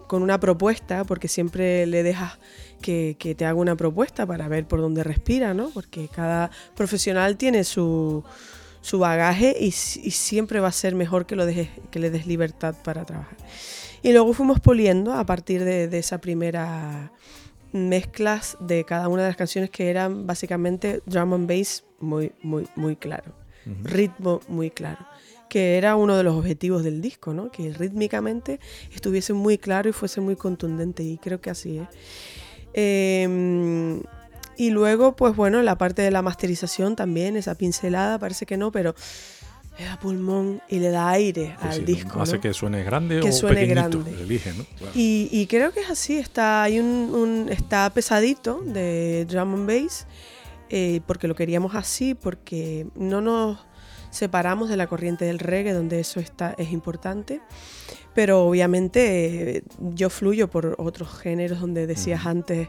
[0.06, 2.38] con una propuesta, porque siempre le dejas
[2.80, 5.70] que, que te haga una propuesta para ver por dónde respira, ¿no?
[5.70, 8.22] Porque cada profesional tiene su,
[8.82, 12.10] su bagaje y, si- y siempre va a ser mejor que, lo dejes, que le
[12.10, 13.36] des libertad para trabajar.
[14.02, 17.10] Y luego fuimos poliendo a partir de, de esa primera
[17.72, 22.66] mezclas de cada una de las canciones que eran básicamente drum and bass muy, muy,
[22.76, 23.32] muy claro.
[23.82, 25.06] Ritmo muy claro.
[25.48, 27.50] Que era uno de los objetivos del disco, ¿no?
[27.50, 28.58] Que rítmicamente
[28.92, 31.02] estuviese muy claro y fuese muy contundente.
[31.04, 31.88] Y creo que así es.
[32.74, 34.00] Eh,
[34.56, 38.70] y luego, pues bueno, la parte de la masterización también, esa pincelada, parece que no,
[38.72, 38.94] pero
[39.78, 41.86] le da pulmón y le da aire Sí, al sí, ¿no?
[41.86, 42.22] disco.
[42.22, 42.40] Hace ¿no?
[42.40, 44.00] que suene grande Que o suene pequeñito.
[44.02, 44.22] grande.
[44.22, 44.64] Elige, ¿no?
[44.78, 44.92] Claro.
[44.94, 49.66] Y, y creo que es así, está, hay un, un- está pesadito de drum and
[49.68, 50.06] bass,
[50.70, 53.58] eh, porque lo queríamos así, porque no nos
[54.14, 57.40] separamos de la corriente del reggae, donde eso está, es importante.
[58.14, 62.68] Pero obviamente eh, yo fluyo por otros géneros donde decías antes,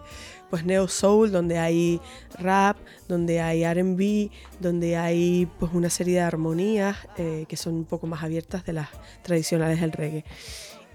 [0.49, 2.01] pues neo soul, donde hay
[2.39, 2.77] rap,
[3.07, 8.07] donde hay R&B, donde hay pues una serie de armonías eh, que son un poco
[8.07, 8.89] más abiertas de las
[9.21, 10.25] tradicionales del reggae.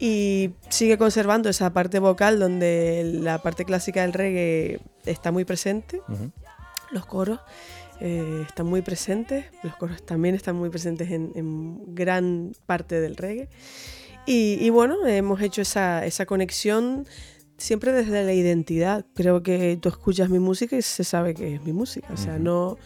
[0.01, 6.01] Y sigue conservando esa parte vocal donde la parte clásica del reggae está muy presente,
[6.91, 7.39] los coros
[8.01, 13.17] eh, están muy presentes, los coros también están muy presentes en, en gran parte del
[13.17, 13.49] reggae.
[14.27, 17.07] Y, y bueno, hemos hecho esa, esa conexión
[17.61, 19.05] siempre desde la identidad.
[19.15, 22.09] Creo que tú escuchas mi música y se sabe que es mi música.
[22.13, 22.79] O sea, no,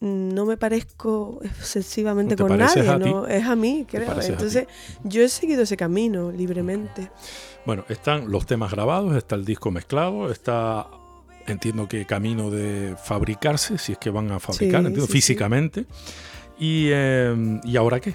[0.00, 2.98] no me parezco excesivamente con nadie, a.
[2.98, 3.26] ¿no?
[3.26, 4.20] es a mí, creo.
[4.20, 4.66] Entonces,
[5.04, 7.10] yo he seguido ese camino libremente.
[7.66, 10.88] Bueno, están los temas grabados, está el disco mezclado, está,
[11.52, 15.12] entiendo que camino de fabricarse, si es que van a fabricar, Sí, entiendo, sí, sí.
[15.12, 15.86] físicamente.
[16.58, 18.14] Y, eh, ¿Y ahora qué?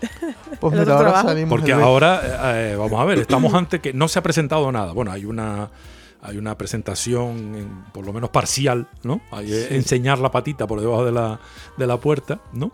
[0.60, 2.20] Pues mira, ahora salimos Porque ahora,
[2.70, 4.92] eh, vamos a ver, estamos ante que no se ha presentado nada.
[4.92, 5.70] Bueno, hay una
[6.20, 9.20] hay una presentación, en- por lo menos parcial, ¿no?
[9.30, 11.38] Hay eh, enseñar la patita por debajo de la,
[11.76, 12.72] de la puerta, ¿no?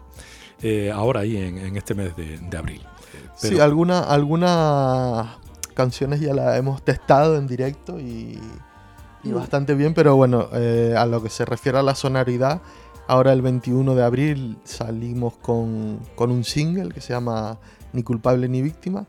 [0.63, 2.81] Eh, ahora ahí en, en este mes de, de abril.
[2.81, 5.37] Eh, Sí, pero- alguna, alguna
[5.75, 8.39] canciones ya las hemos testado en directo y,
[9.25, 12.61] y bastante bien, pero bueno, eh, a lo que se refiere a la sonoridad,
[13.09, 17.59] ahora el 21 de abril salimos con, con un single que se llama
[17.93, 19.07] Ni culpable ni víctima.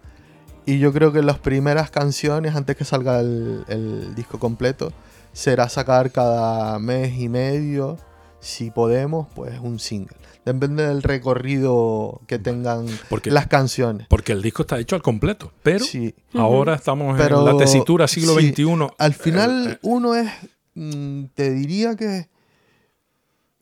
[0.65, 4.91] Y yo creo que las primeras canciones, antes que salga el, el disco completo,
[5.33, 7.97] será sacar cada mes y medio,
[8.39, 10.15] si podemos, pues un single.
[10.45, 14.05] Depende del recorrido que tengan Porque, las canciones.
[14.07, 16.13] porque el disco está hecho al completo, pero Sí.
[16.35, 18.89] ahora estamos Pero- en la tesitura siglo sí, XXI.
[18.99, 20.31] Al Eh, final eh, uno es,
[20.75, 22.29] mm, te diría que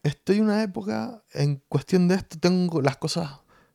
[0.03, 3.29] estoy en una época, en cuestión de esto, tengo las cosas,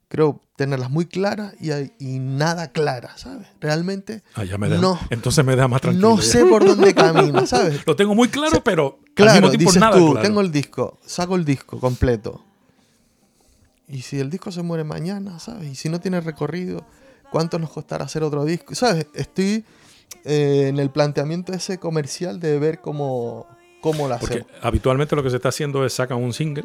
[0.08, 1.54] creo, tenerlas muy claras
[1.98, 3.46] y, nada claras, ¿sabes?
[3.60, 6.10] Realmente ah, ya me da- no- entonces me da más tranquilo.
[6.10, 6.22] no ya.
[6.22, 7.80] sé por dónde camina, ¿sabes?
[7.86, 10.26] Lo tengo muy claro, pero al Claro, mismo tiempo dices nada tú, claro.
[10.26, 12.44] tengo el disco, saco el disco completo.
[13.88, 15.70] Y si el disco se muere mañana, ¿sabes?
[15.70, 16.84] Y si no tiene recorrido,
[17.30, 18.74] ¿cuánto nos costará hacer otro disco?
[18.74, 19.06] ¿Sabes?
[19.14, 19.64] Estoy
[20.24, 23.46] eh, en el planteamiento ese comercial de ver cómo,
[23.80, 24.52] cómo la Porque hacemos.
[24.62, 26.64] habitualmente lo que se está haciendo es sacar un single,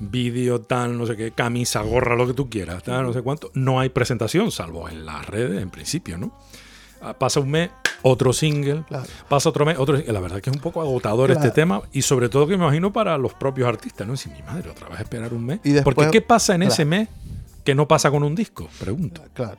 [0.00, 3.50] vídeo, tal, no sé qué, camisa, gorra, lo que tú quieras, tal, no sé cuánto.
[3.54, 6.36] No hay presentación, salvo en las redes, en principio, ¿no?
[7.00, 7.70] Ah, Pasa un mes,
[8.04, 9.04] otro single, Claro.
[9.28, 9.96] pasa otro mes, otro.
[10.06, 12.92] La verdad que es un poco agotador este tema y sobre todo que me imagino
[12.92, 14.16] para los propios artistas, ¿no?
[14.16, 15.60] Si mi madre otra vez esperar un mes.
[15.64, 17.08] Y después- Porque ¿qué pasa en ese mes
[17.64, 18.68] que no pasa con un disco?
[18.78, 19.22] Pregunto.
[19.32, 19.58] Claro.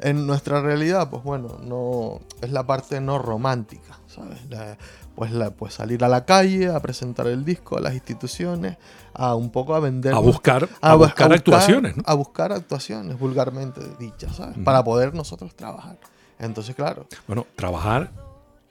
[0.00, 4.38] En nuestra realidad, pues bueno, no es la parte no romántica, ¿sabes?
[4.50, 4.76] La-
[5.14, 8.76] pues, la, pues salir a la calle, a presentar el disco a las instituciones,
[9.14, 10.12] a un poco a vender.
[10.12, 12.02] A buscar, a bu- buscar actuaciones, ¿no?
[12.04, 14.56] A buscar actuaciones, vulgarmente dichas, ¿sabes?
[14.56, 14.64] Ujú.
[14.64, 15.96] Para poder nosotros trabajar.
[16.38, 18.10] Entonces, claro, Bueno, trabajar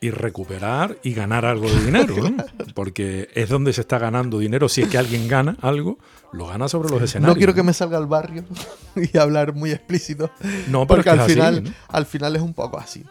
[0.00, 2.36] y recuperar y ganar algo de dinero, ¿no?
[2.74, 4.68] Porque es donde se está ganando dinero.
[4.68, 5.98] Si es que alguien gana algo,
[6.32, 7.34] lo gana sobre los escenarios.
[7.34, 8.44] no quiero que me salga al barrio
[8.94, 10.30] y hablar muy explícito,
[10.68, 11.70] No, porque que al así, final, ¿no?
[11.88, 13.04] al final es un poco así.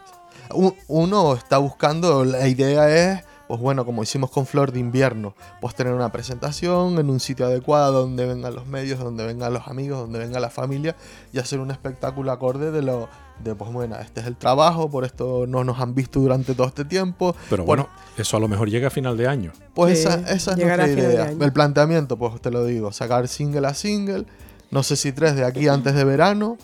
[0.86, 5.74] Uno está buscando, la idea es, pues bueno, como hicimos con Flor de Invierno, pues
[5.74, 9.98] tener una presentación en un sitio adecuado donde vengan los medios, donde vengan los amigos,
[9.98, 10.94] donde venga la familia
[11.32, 13.08] y hacer un espectáculo acorde de lo
[13.42, 16.66] de pues bueno, este es el trabajo, por esto no nos han visto durante todo
[16.66, 17.34] este tiempo.
[17.50, 19.52] Pero por- bueno, eso a lo mejor llega a final de año.
[19.74, 21.30] Pues Sí, esa, esa es nuestra idea.
[21.30, 24.26] El planteamiento, pues te lo digo, sacar single a single,
[24.70, 26.56] no sé si tres de aquí antes de verano,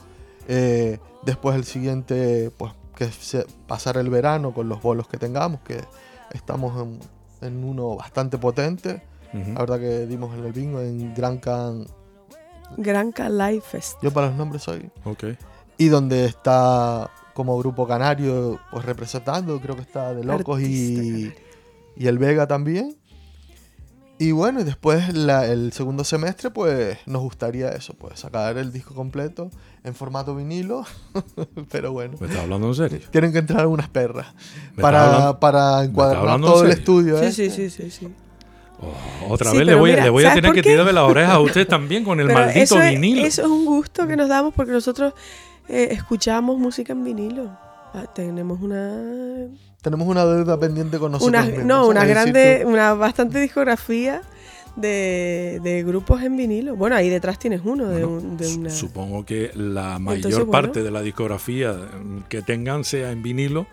[0.48, 5.60] eh, después el siguiente, pues que se, pasar el verano con los bolos que tengamos,
[5.60, 5.80] que
[6.32, 6.98] estamos en,
[7.46, 9.02] en uno bastante potente.
[9.34, 9.52] Ujú.
[9.52, 11.86] La verdad que dimos en el bingo en Gran Can.
[12.76, 13.98] Granca Live Fest.
[14.02, 14.90] Yo para los nombres soy.
[15.04, 15.24] Ok.
[15.78, 21.32] Y donde está como grupo canario, pues representando, creo que está de Locos y,
[21.96, 22.96] y el Vega también.
[24.18, 28.70] Y bueno, y después la- el segundo semestre, pues nos gustaría eso, pues sacar el
[28.72, 29.50] disco completo
[29.82, 30.84] en formato vinilo.
[31.72, 33.00] Pero bueno, ¿Me estás hablando en serio?
[33.10, 34.26] tienen que entrar unas perras
[34.76, 37.18] ¿Me para, hablando- para encuadrar en todo el estudio.
[37.18, 37.32] Sí, ¿eh?
[37.32, 38.08] sí, sí, sí, sí.
[38.80, 40.70] Oh, otra Sí, vez le voy, a- mira, le voy a ¿sabes tener que qué?
[40.70, 43.24] tirar de las orejas a usted también con el Pero maldito eso es, vinilo.
[43.26, 45.14] eso es un gusto que nos damos porque nosotros
[45.68, 47.50] eh, escuchamos música en vinilo.
[47.94, 49.48] Ah, tenemos una,
[49.82, 54.22] Tenemos una deuda pendiente con nosotros una mismos, no, una grande, tú- una bastante discografía
[54.76, 56.74] de, de grupos en vinilo.
[56.76, 58.70] Bueno, ahí detrás tienes uno de, Bueno, un- de una.
[58.70, 60.52] Supongo que la mayor Entonces, bueno.
[60.52, 61.76] parte de la discografía
[62.30, 63.66] que tengan sea en vinilo.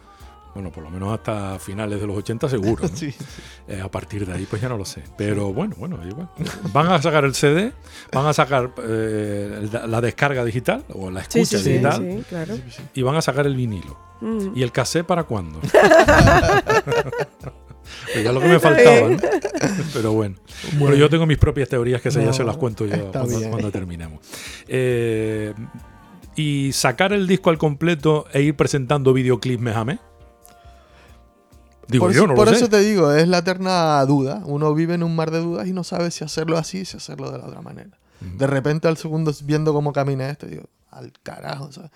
[0.59, 2.83] Bueno, por lo menos hasta finales de los 80 seguro.
[2.83, 2.89] ¿no?
[2.99, 3.25] Sí, sí.
[3.69, 5.01] Eh, a partir de ahí, pues ya no lo sé.
[5.17, 6.27] Pero bueno, bueno, igual.
[6.73, 7.71] Van a sacar el CD,
[8.11, 12.55] van a sacar eh, la descarga digital o la escucha sí, sí, digital sí, claro.
[12.93, 13.97] y van a sacar el vinilo.
[14.19, 14.57] Mm.
[14.57, 15.61] ¿Y el cassette para cuándo?
[18.13, 19.09] Pues ya lo que me faltaba.
[19.09, 19.17] ¿no?
[19.93, 20.35] Pero bueno.
[20.77, 23.71] Pero yo tengo mis propias teorías que esas ya No, se las cuento yo cuando,
[23.71, 24.19] terminemos.
[24.67, 25.53] Eh,
[26.35, 29.99] y sacar el disco al completo e ir presentando videoclips mes a mes.
[31.89, 32.71] Digo por yo, eso, no por lo eso sé.
[32.71, 34.41] te digo, es la eterna duda.
[34.45, 37.31] Uno vive en un mar de dudas y no sabe si hacerlo así, si hacerlo
[37.31, 37.97] de la otra manera.
[38.21, 41.89] De repente al segundo viendo cómo camina esto, digo, al carajo, ¿sabes?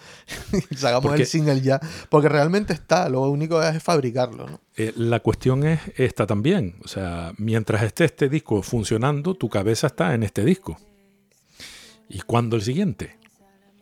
[0.72, 1.80] Y Sacamos Porque- el single ya.
[2.10, 4.60] Porque realmente está, lo único es fabricarlo, ¿no?
[4.78, 6.76] Eh, la cuestión es esta también.
[6.84, 10.78] O sea, mientras esté este disco funcionando, tu cabeza está en este disco.
[12.10, 13.18] ¿Y cuándo el siguiente?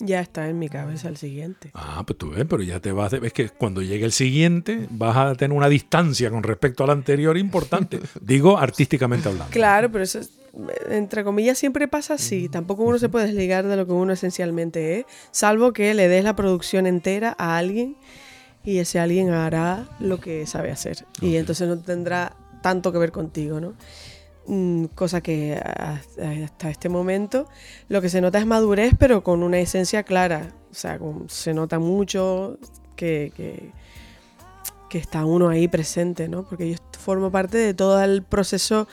[0.03, 1.69] Ya está en mi cabeza el siguiente.
[1.73, 3.11] Ah, pues tú ves, pero ya te vas.
[3.11, 6.89] de- Es que cuando llegue el siguiente, vas a tener una distancia con respecto al
[6.89, 7.99] anterior importante.
[8.21, 9.51] Digo, artísticamente hablando.
[9.51, 10.31] Claro, pero eso, es-
[10.89, 12.49] entre comillas, siempre pasa así.
[12.49, 16.23] Tampoco uno se puede desligar de lo que uno esencialmente es, salvo que le des
[16.23, 17.95] la producción entera a alguien
[18.63, 21.05] y ese alguien hará lo que sabe hacer.
[21.21, 23.73] Y entonces no tendrá tanto que ver contigo, ¿no?
[24.47, 27.47] Mm, Cosa que hasta este momento
[27.89, 30.53] lo que se nota es madurez, pero con una esencia clara.
[30.71, 32.57] O sea, se nota mucho
[32.95, 33.71] que, que,
[34.97, 36.43] está uno ahí presente, ¿no?
[36.43, 38.87] Porque yo formo parte de todo el proceso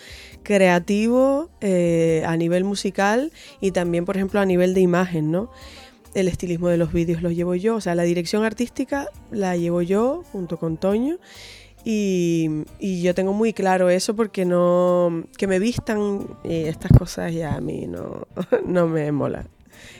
[0.44, 5.50] creativo eh, a nivel musical y también, por ejemplo, a nivel de imagen, ¿no?
[6.14, 9.82] El estilismo de los vídeos lo llevo yo, o sea, la dirección artística la llevo
[9.82, 11.18] yo junto con Toño
[11.84, 17.32] y, y yo tengo muy claro eso porque no que me vistan y estas cosas
[17.32, 18.26] ya a mí no,
[18.66, 19.46] no me mola.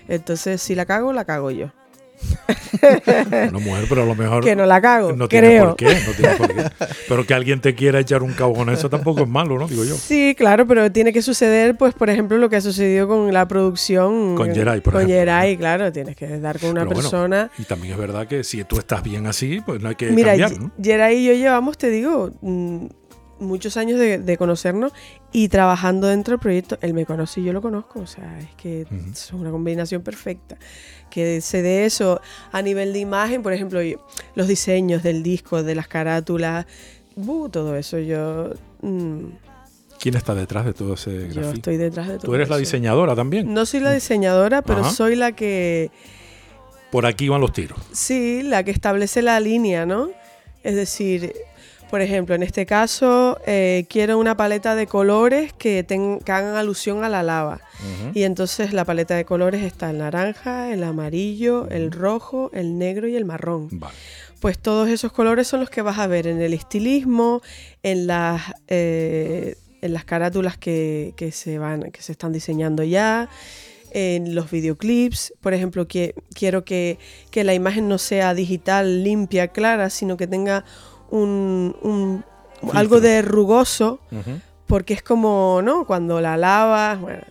[0.09, 1.71] Entonces, si la cago, la cago yo.
[3.51, 4.45] Una mujer, pero a lo mejor.
[4.45, 5.67] Que no la cago, no tiene creo.
[5.69, 6.65] por qué, no tiene por qué.
[7.09, 9.67] Pero que alguien te quiera echar un cabo con eso tampoco es malo, ¿no?
[9.69, 9.97] Digo yo.
[9.97, 13.47] Sí, claro, pero tiene que suceder, pues, por ejemplo, lo que ha sucedido con la
[13.49, 14.35] producción.
[14.37, 15.21] Con Geray, por Con ejemplo.
[15.21, 17.51] Geray, claro, tienes que dar con una Pero bueno, persona.
[17.59, 20.31] y también es verdad que si tú estás bien así, pues no hay que Mira,
[20.37, 20.71] cambiar, ¿no?
[20.83, 22.87] Geray y yo llevamos, te digo, mm,
[23.41, 24.93] muchos años de, de conocernos
[25.33, 26.79] y trabajando dentro del proyecto.
[26.81, 30.57] Él me conoce y yo lo conozco, o sea, es que es una combinación perfecta.
[31.11, 32.21] Que se dé eso
[32.53, 33.99] a nivel de imagen, por ejemplo, yo-
[34.35, 36.67] los diseños del disco, de las carátulas,
[37.51, 37.99] todo eso.
[37.99, 38.51] Yo,
[38.83, 39.25] mm,
[40.01, 41.51] ¿Quién está detrás de todo ese yo grafito?
[41.55, 43.53] estoy detrás de todo Tú eres la diseñadora también.
[43.53, 44.91] No soy la diseñadora, pero Ajá.
[44.91, 45.91] soy la que,
[46.93, 47.79] Por aquí van los tiros.
[47.93, 50.11] sí, la que establece la línea, ¿no?
[50.63, 51.33] Es decir,
[51.91, 56.55] por ejemplo, en este caso, eh, quiero una paleta de colores que, ten- que hagan
[56.57, 57.61] alusión a la lava.
[58.15, 63.07] Y entonces la paleta de colores está el naranja, el amarillo, el rojo, el negro
[63.09, 63.69] y el marrón.
[63.73, 63.95] Vale.
[64.41, 67.43] Pues todos esos colores son los que vas a ver en el estilismo,
[67.83, 73.29] en las, eh, en las carátulas que, que se van, que se están diseñando ya,
[73.91, 75.33] en los videoclips.
[75.41, 76.99] Por ejemplo, que quiero que,
[77.31, 80.65] que la imagen no sea digital, limpia, clara, sino que tenga
[81.11, 82.25] un,
[82.73, 84.01] algo de rugoso,
[84.67, 85.87] porque es como, ¿no?
[85.87, 87.23] Cuando la lavas, bueno,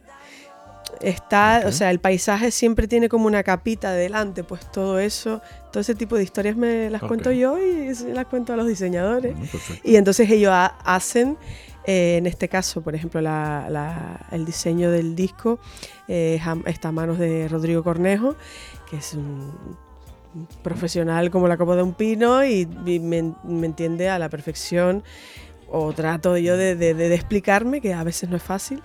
[1.01, 5.81] está, o sea, el paisaje siempre tiene como una capita delante, pues todo eso, todo
[5.81, 9.35] ese tipo de historias me las cuento yo y se las cuento a los diseñadores.
[9.35, 9.49] Bueno.
[9.83, 11.37] Y entonces ellos ha- hacen,
[11.85, 15.59] eh, en este caso, por ejemplo, la- la- el diseño del disco
[16.07, 18.35] eh, está a manos de Rodrigo Cornejo,
[18.89, 19.77] que es un
[20.63, 25.03] profesional como la copa de un pino y, y me, me entiende a la perfección
[25.69, 28.81] o trato yo de, de- de- explicarme, que a veces no es fácil,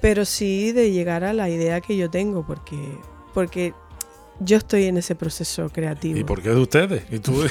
[0.00, 2.76] pero sí de llegar a la idea que yo tengo, porque,
[3.32, 3.72] porque
[4.40, 6.18] yo estoy en ese proceso creativo.
[6.18, 7.02] ¿Y por qué de ustedes?
[7.10, 7.42] ¿Y tú?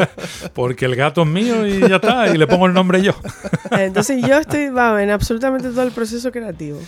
[0.54, 3.12] Porque el gato es mío y ya está, y le pongo el nombre yo.
[3.72, 6.78] Entonces yo estoy vamos, en absolutamente todo el proceso creativo.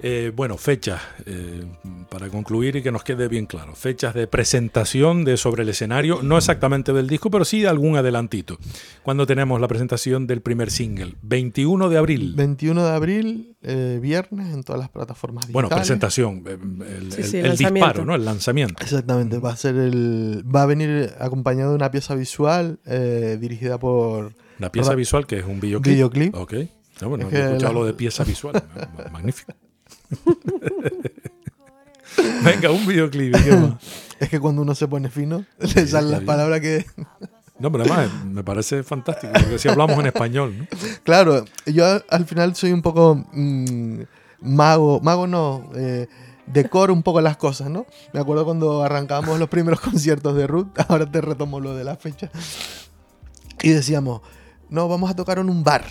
[0.00, 1.64] Eh, bueno, fechas, eh,
[2.08, 3.74] para concluir y que nos quede bien claro.
[3.74, 7.96] Fechas de presentación de sobre el escenario, no exactamente del disco, pero sí de algún
[7.96, 8.58] adelantito.
[9.02, 12.34] Cuando tenemos la presentación del primer single, 21 de abril.
[12.36, 15.88] 21 de abril, eh, viernes, en todas las plataformas Bueno, digitales.
[15.88, 16.58] presentación, eh,
[16.98, 17.74] el, Sí, el- sí, el lanzamiento.
[17.86, 18.14] disparo, ¿no?
[18.14, 18.82] El lanzamiento.
[18.82, 20.44] Exactamente, va a ser el.
[20.54, 25.26] Va a venir acompañado de una pieza visual eh, dirigida por La pieza Ra- visual,
[25.26, 25.92] que es un videoclip.
[25.94, 26.34] Videoclip.
[26.36, 26.54] Ok.
[27.00, 28.62] No, bueno, Es no he escuchado la- lo de pieza visual.
[29.12, 29.52] Magnífico.
[32.44, 33.36] Venga, un videoclip.
[33.36, 33.74] ¿y qué más?
[34.18, 36.84] Es que cuando uno se pone fino, le salen las palabras que.
[37.60, 40.66] No, pero además me parece fantástico, porque si hablamos en español, ¿no?
[41.04, 44.00] Claro, yo al- al final soy un poco mm,
[44.40, 46.08] mago, mago no, eh,
[46.46, 47.86] decoro un poco las cosas, ¿no?
[48.12, 51.94] Me acuerdo cuando arrancábamos los primeros conciertos de Ruth, ahora te retomo lo de la
[51.96, 52.28] fecha,
[53.62, 54.22] y decíamos,
[54.68, 55.84] no, vamos a tocar en un bar.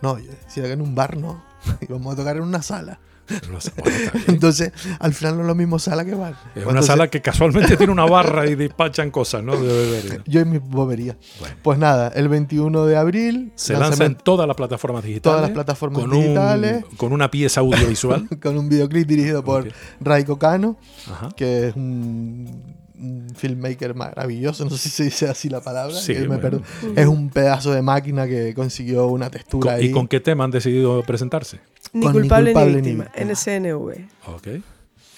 [0.00, 1.44] No, yo decía que en un bar no,
[1.88, 2.98] vamos a tocar en una sala.
[4.28, 6.34] Entonces, al final no es lo mismo sala que bar.
[6.54, 9.56] Es una Entonces, sala que casualmente tiene una barra y despachan cosas, ¿no?
[9.56, 10.22] De beber.
[10.26, 11.16] Yo y mi bobería.
[11.40, 11.56] Bueno.
[11.62, 15.22] Pues nada, el 21 de abril, Se lanza en todas las plataformas digitales.
[15.22, 16.84] Todas las plataformas con digitales.
[16.90, 18.28] Un, con una pieza audiovisual.
[18.42, 19.68] con un videoclip dirigido por.
[20.00, 20.76] Raiko Cano.
[21.10, 21.28] Ajá.
[21.36, 22.62] que es un,
[22.98, 26.62] un filmmaker maravilloso, no sé si se dice así la palabra, Sí, bueno.
[26.94, 29.86] es un pedazo de máquina que consiguió una textura ahí.
[29.86, 31.60] ¿Y con qué tema han decidido presentarse?
[31.92, 33.04] Ni Con ni culpable ni, culpable ni víctima.
[33.04, 33.32] víctima.
[33.32, 34.34] NCNV.
[34.34, 34.48] Ok.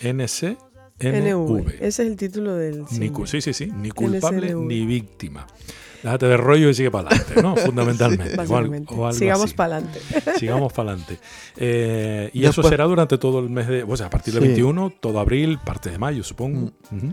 [0.02, 0.56] NC.
[1.00, 1.68] NV.
[1.76, 3.66] Ese es el título del Ni sí, sí, sí.
[3.74, 5.46] Ni culpable ni víctima.
[6.02, 7.56] Déjate de rollo y sigue para adelante, ¿no?
[7.56, 8.36] Fundamentalmente.
[8.36, 8.94] O algo- Básicamente.
[8.94, 10.00] o algo Sigamos para adelante.
[10.38, 11.18] Sigamos para adelante.
[11.56, 13.82] Eh, y eso será durante todo el mes de.
[13.84, 14.48] O sea, a partir del Sí.
[14.48, 16.72] 21, todo abril, parte de mayo, supongo.
[16.92, 17.12] Ujú.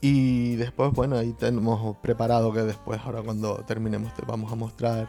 [0.00, 5.08] Y después, bueno, ahí tenemos preparado que después, ahora cuando terminemos, te vamos a mostrar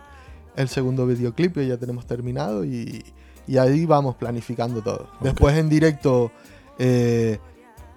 [0.56, 3.06] el segundo videoclip que ya tenemos terminado y,
[3.50, 5.10] y ahí vamos planificando todo.
[5.22, 6.32] Después en directo,
[6.78, 7.40] eh,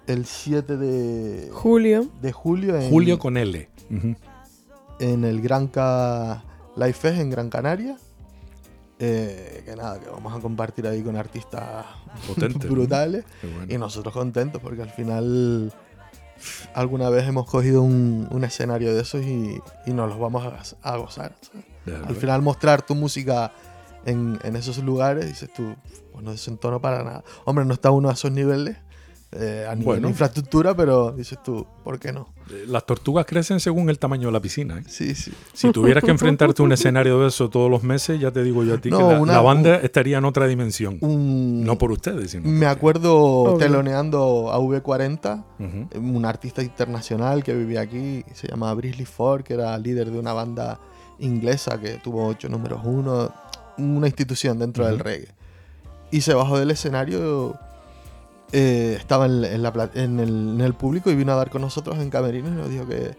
[0.07, 2.07] el 7 de, Julio.
[2.23, 3.69] de julio en, Julio con L.
[4.99, 6.43] En el Gran Ca
[6.75, 7.97] Life Fest en Gran Canaria.
[8.97, 11.85] Eh, que nada, que vamos a compartir ahí con artistas
[12.25, 13.23] Potente, brutales.
[13.43, 13.71] Bueno.
[13.71, 15.71] Y nosotros contentos porque al final
[16.73, 20.93] alguna vez hemos cogido un, un escenario de esos y, y nos los vamos a,
[20.93, 21.35] a gozar.
[22.07, 23.51] Al final mostrar tu música
[24.05, 25.75] en, en esos lugares, dices tú,
[26.11, 27.23] pues no desentono para nada.
[27.45, 28.77] Hombre, no está uno a esos niveles,
[29.31, 30.07] eh, a nivel Bueno.
[30.07, 32.27] de infraestructura, pero dices tú, ¿por qué no?
[32.51, 34.77] Eh, Las tortugas crecen según el tamaño de la piscina.
[34.77, 34.83] ¿eh?
[34.87, 35.31] Sí, sí.
[35.53, 38.63] Si tuvieras que enfrentarte a un escenario de eso todos los meses, ya te digo
[38.63, 40.97] yo a ti No, que la, una- la banda estaría en otra dimensión.
[41.01, 45.99] Un, No por ustedes, sino me acuerdo teloneando a V40, Ujú.
[45.99, 50.33] un artista internacional que vivía aquí, se llamaba Brisley Ford, que era líder de una
[50.33, 50.79] banda
[51.19, 53.31] inglesa que tuvo ocho números uno,
[53.77, 55.29] una institución dentro del reggae.
[56.11, 57.57] Y se bajó del escenario,
[58.51, 61.49] eh, estaba en, en la pla- en el, en el público y vino a dar
[61.49, 63.17] con nosotros en Camerino y nos dijo que,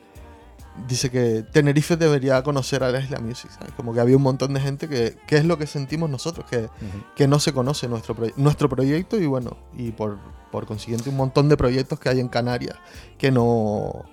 [0.89, 3.73] dice que Tenerife debería conocer a la Isla Music, ¿sabes?
[3.77, 6.69] Como que había un montón de gente que, que es lo que sentimos nosotros, que,
[7.17, 10.19] que no se conoce nuestro, proye- nuestro proyecto y bueno, y por,
[10.53, 12.77] por consiguiente un montón de proyectos que hay en Canarias
[13.19, 14.05] que no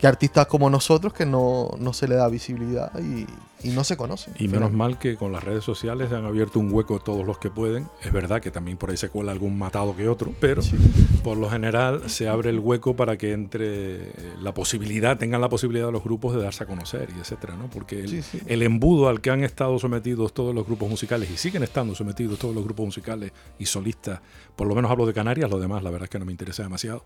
[0.00, 3.26] que artistas como nosotros que no, no se le da visibilidad y,
[3.68, 4.32] y no se conocen.
[4.38, 7.50] Y menos mal que con las redes sociales han abierto un hueco todos los que
[7.50, 7.86] pueden.
[8.02, 10.76] Es verdad que también por ahí se cuela algún matado que otro, pero Sí.
[11.22, 15.92] por lo general se abre el hueco para que entre la posibilidad, tengan la posibilidad
[15.92, 17.68] los grupos de darse a conocer y etcétera, ¿no?
[17.68, 18.38] Porque el, Sí, sí.
[18.46, 22.38] el embudo al que han estado sometidos todos los grupos musicales y siguen estando sometidos
[22.38, 24.20] todos los grupos musicales y solistas,
[24.56, 26.62] por lo menos hablo de Canarias, lo demás la verdad es que no me interesa
[26.62, 27.04] demasiado,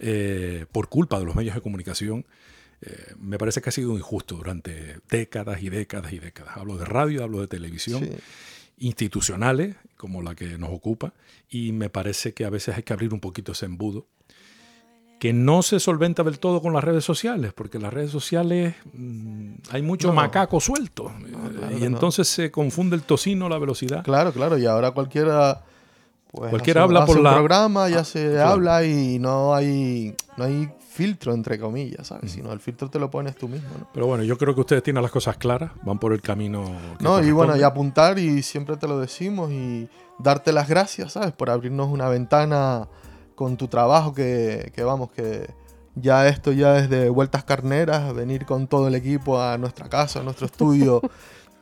[0.00, 2.26] eh, por culpa de los medios de comunicación,
[2.82, 6.56] eh, me parece que ha sido injusto durante décadas y décadas y décadas.
[6.56, 8.10] Hablo de radio, hablo de televisión, Sí.
[8.78, 11.12] institucionales, como la que nos ocupa,
[11.50, 14.06] y me parece que a veces hay que abrir un poquito ese embudo,
[15.18, 18.74] que no se solventa del todo con las redes sociales, porque en las redes sociales
[18.94, 20.14] mm, hay mucho No.
[20.14, 21.12] macaco suelto,
[21.58, 21.96] claro y que no.
[21.96, 24.02] entonces se confunde el tocino, la velocidad.
[24.02, 25.62] Claro, claro, y ahora cualquiera
[26.32, 28.50] pues, Cualquiera hace- habla hace por un la- programa, ya se Claro.
[28.50, 32.32] habla y no hay no hay filtro entre comillas, ¿sabes?
[32.32, 33.88] Sino el filtro te lo pones tú mismo, ¿no?
[33.92, 36.64] Pero bueno, yo creo que ustedes tienen las cosas claras, van por el camino.
[36.98, 41.12] que No, y bueno, y apuntar, y siempre te lo decimos, y darte las gracias,
[41.12, 41.32] ¿sabes?
[41.32, 42.88] Por abrirnos una ventana
[43.34, 45.48] con tu trabajo, que, que vamos, que
[45.94, 50.20] ya esto ya es de vueltas carneras, venir con todo el equipo a nuestra casa,
[50.20, 51.00] a nuestro estudio.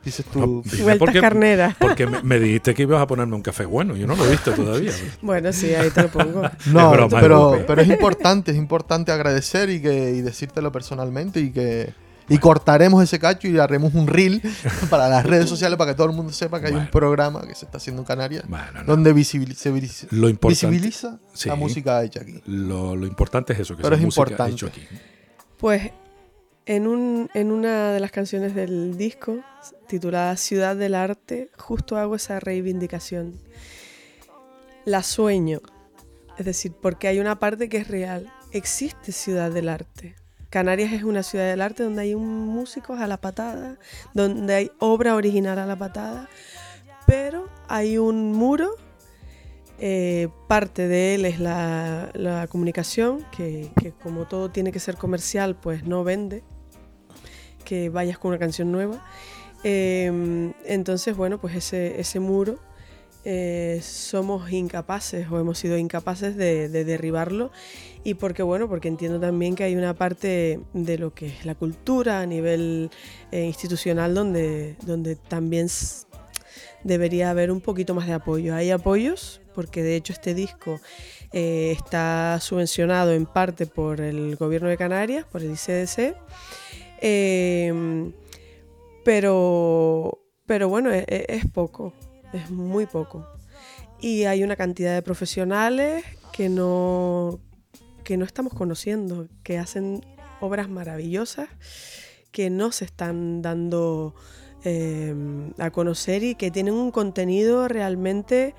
[0.03, 0.47] Dices tú, No,
[0.83, 1.75] Vueltas porque- carneras.
[1.77, 4.31] Porque me, me dijiste que ibas a ponerme un café bueno, yo no lo he
[4.31, 4.93] visto todavía.
[5.21, 6.41] Bueno, sí, ahí te lo pongo.
[6.67, 11.93] no, pero, pero es importante, es importante agradecer y, que, y decírtelo personalmente y que...
[12.31, 14.39] Y cortaremos ese cacho y haremos un reel
[14.91, 17.55] para las redes sociales para que todo el mundo sepa que hay un programa que
[17.55, 18.83] se está haciendo en Canarias Bueno, no.
[18.83, 21.49] donde visibil- se vis- Lo importante- visibiliza Sí.
[21.49, 22.39] la música hecha aquí.
[22.45, 24.53] Lo, lo importante es eso, que Pero es música importante.
[24.53, 24.81] hecho aquí.
[25.57, 25.89] Pues
[26.69, 29.39] en, un, en una de las canciones del disco,
[29.87, 33.41] titulada Ciudad del Arte, justo hago esa reivindicación.
[34.85, 35.61] La sueño.
[36.37, 38.31] Es decir, porque hay una parte que es real.
[38.51, 40.13] Existe Ciudad del Arte.
[40.51, 43.77] Canarias es una ciudad del arte donde hay músicos a la patada,
[44.13, 46.27] donde hay obra original a la patada,
[47.05, 48.75] pero hay un muro
[49.79, 55.83] eh, parte de él es la, comunicación, que como todo tiene que ser comercial, pues
[55.83, 56.43] no vende
[57.69, 58.99] que vayas con una canción nueva.
[59.63, 62.57] Eh, entonces, bueno, pues ese, ese muro
[63.25, 67.51] eh, somos incapaces o hemos sido incapaces de, de derribarlo
[68.03, 71.53] y porque, bueno, porque entiendo también que hay una parte de lo que es la
[71.53, 72.89] cultura a nivel
[73.31, 75.67] eh, institucional donde, donde también
[76.83, 78.55] debería haber un poquito más de apoyo.
[78.55, 80.79] Hay apoyos, porque de hecho este disco
[81.31, 86.15] eh, está subvencionado en parte por el gobierno de Canarias, por el ICDC,
[87.01, 88.11] eh,
[89.03, 91.93] pero, pero bueno, e- e- es, poco,
[92.33, 93.25] es muy poco.
[94.01, 97.39] Y hay una cantidad de profesionales que no,
[98.03, 100.05] que no estamos conociendo, que hacen
[100.41, 101.49] obras maravillosas,
[102.31, 104.15] que no se están dando
[104.63, 105.13] eh,
[105.57, 108.53] a conocer y que tienen un contenido realmente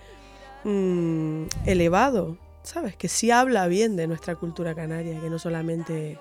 [0.64, 2.96] mm, elevado, ¿sabes?
[2.96, 6.18] Que sí habla bien de nuestra cultura canaria, que no solamente...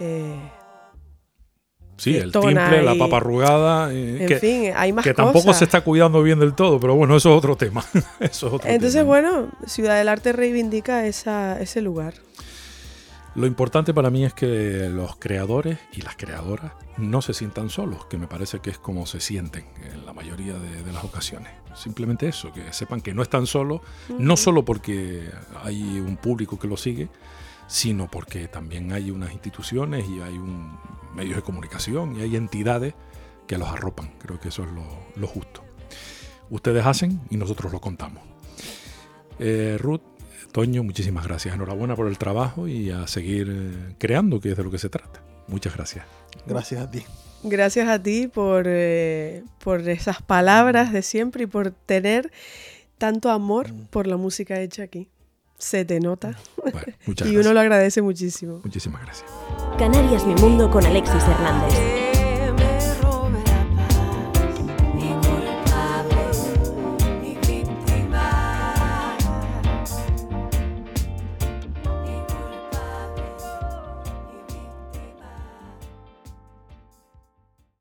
[0.00, 0.36] eh,
[1.96, 5.32] Sí, el timple, la papa arrugada, eh, en que, fin, hay más que cosas.
[5.32, 7.84] tampoco se está cuidando bien del todo, pero bueno, eso es otro tema.
[8.20, 9.04] eso es otro Entonces, tema.
[9.04, 12.14] bueno, Ciudad del Arte reivindica esa, ese lugar.
[13.36, 18.06] Lo importante para mí es que los creadores y las creadoras no se sientan solos,
[18.06, 21.50] que me parece que es como se sienten en la mayoría de, de las ocasiones.
[21.74, 23.80] Simplemente eso, que sepan que no están solos,
[24.18, 25.28] no solo porque
[25.64, 27.08] hay un público que lo sigue,
[27.66, 30.78] sino porque también hay unas instituciones y hay un
[31.14, 32.94] medios de comunicación y hay entidades
[33.46, 34.12] que los arropan.
[34.18, 34.84] Creo que eso es lo,
[35.16, 35.62] lo justo.
[36.50, 38.22] Ustedes hacen y nosotros lo contamos.
[39.38, 40.02] Eh, Ruth,
[40.52, 41.54] Toño, muchísimas gracias.
[41.54, 44.88] Enhorabuena por el trabajo y a seguir eh, creando, que es de lo que se
[44.88, 45.22] trata.
[45.48, 46.04] Muchas gracias.
[46.46, 47.02] Gracias a ti.
[47.42, 52.32] Gracias a ti por, eh, por esas palabras de siempre y por tener
[52.98, 53.86] tanto amor Mm.
[53.86, 55.08] por la música hecha aquí.
[55.64, 56.36] Se te nota.
[56.62, 57.46] Bueno, muchas y gracias.
[57.46, 58.60] uno lo agradece muchísimo.
[58.62, 59.30] Muchísimas gracias.
[59.78, 62.13] Canarias Mi Mundo con Alexis Hernández.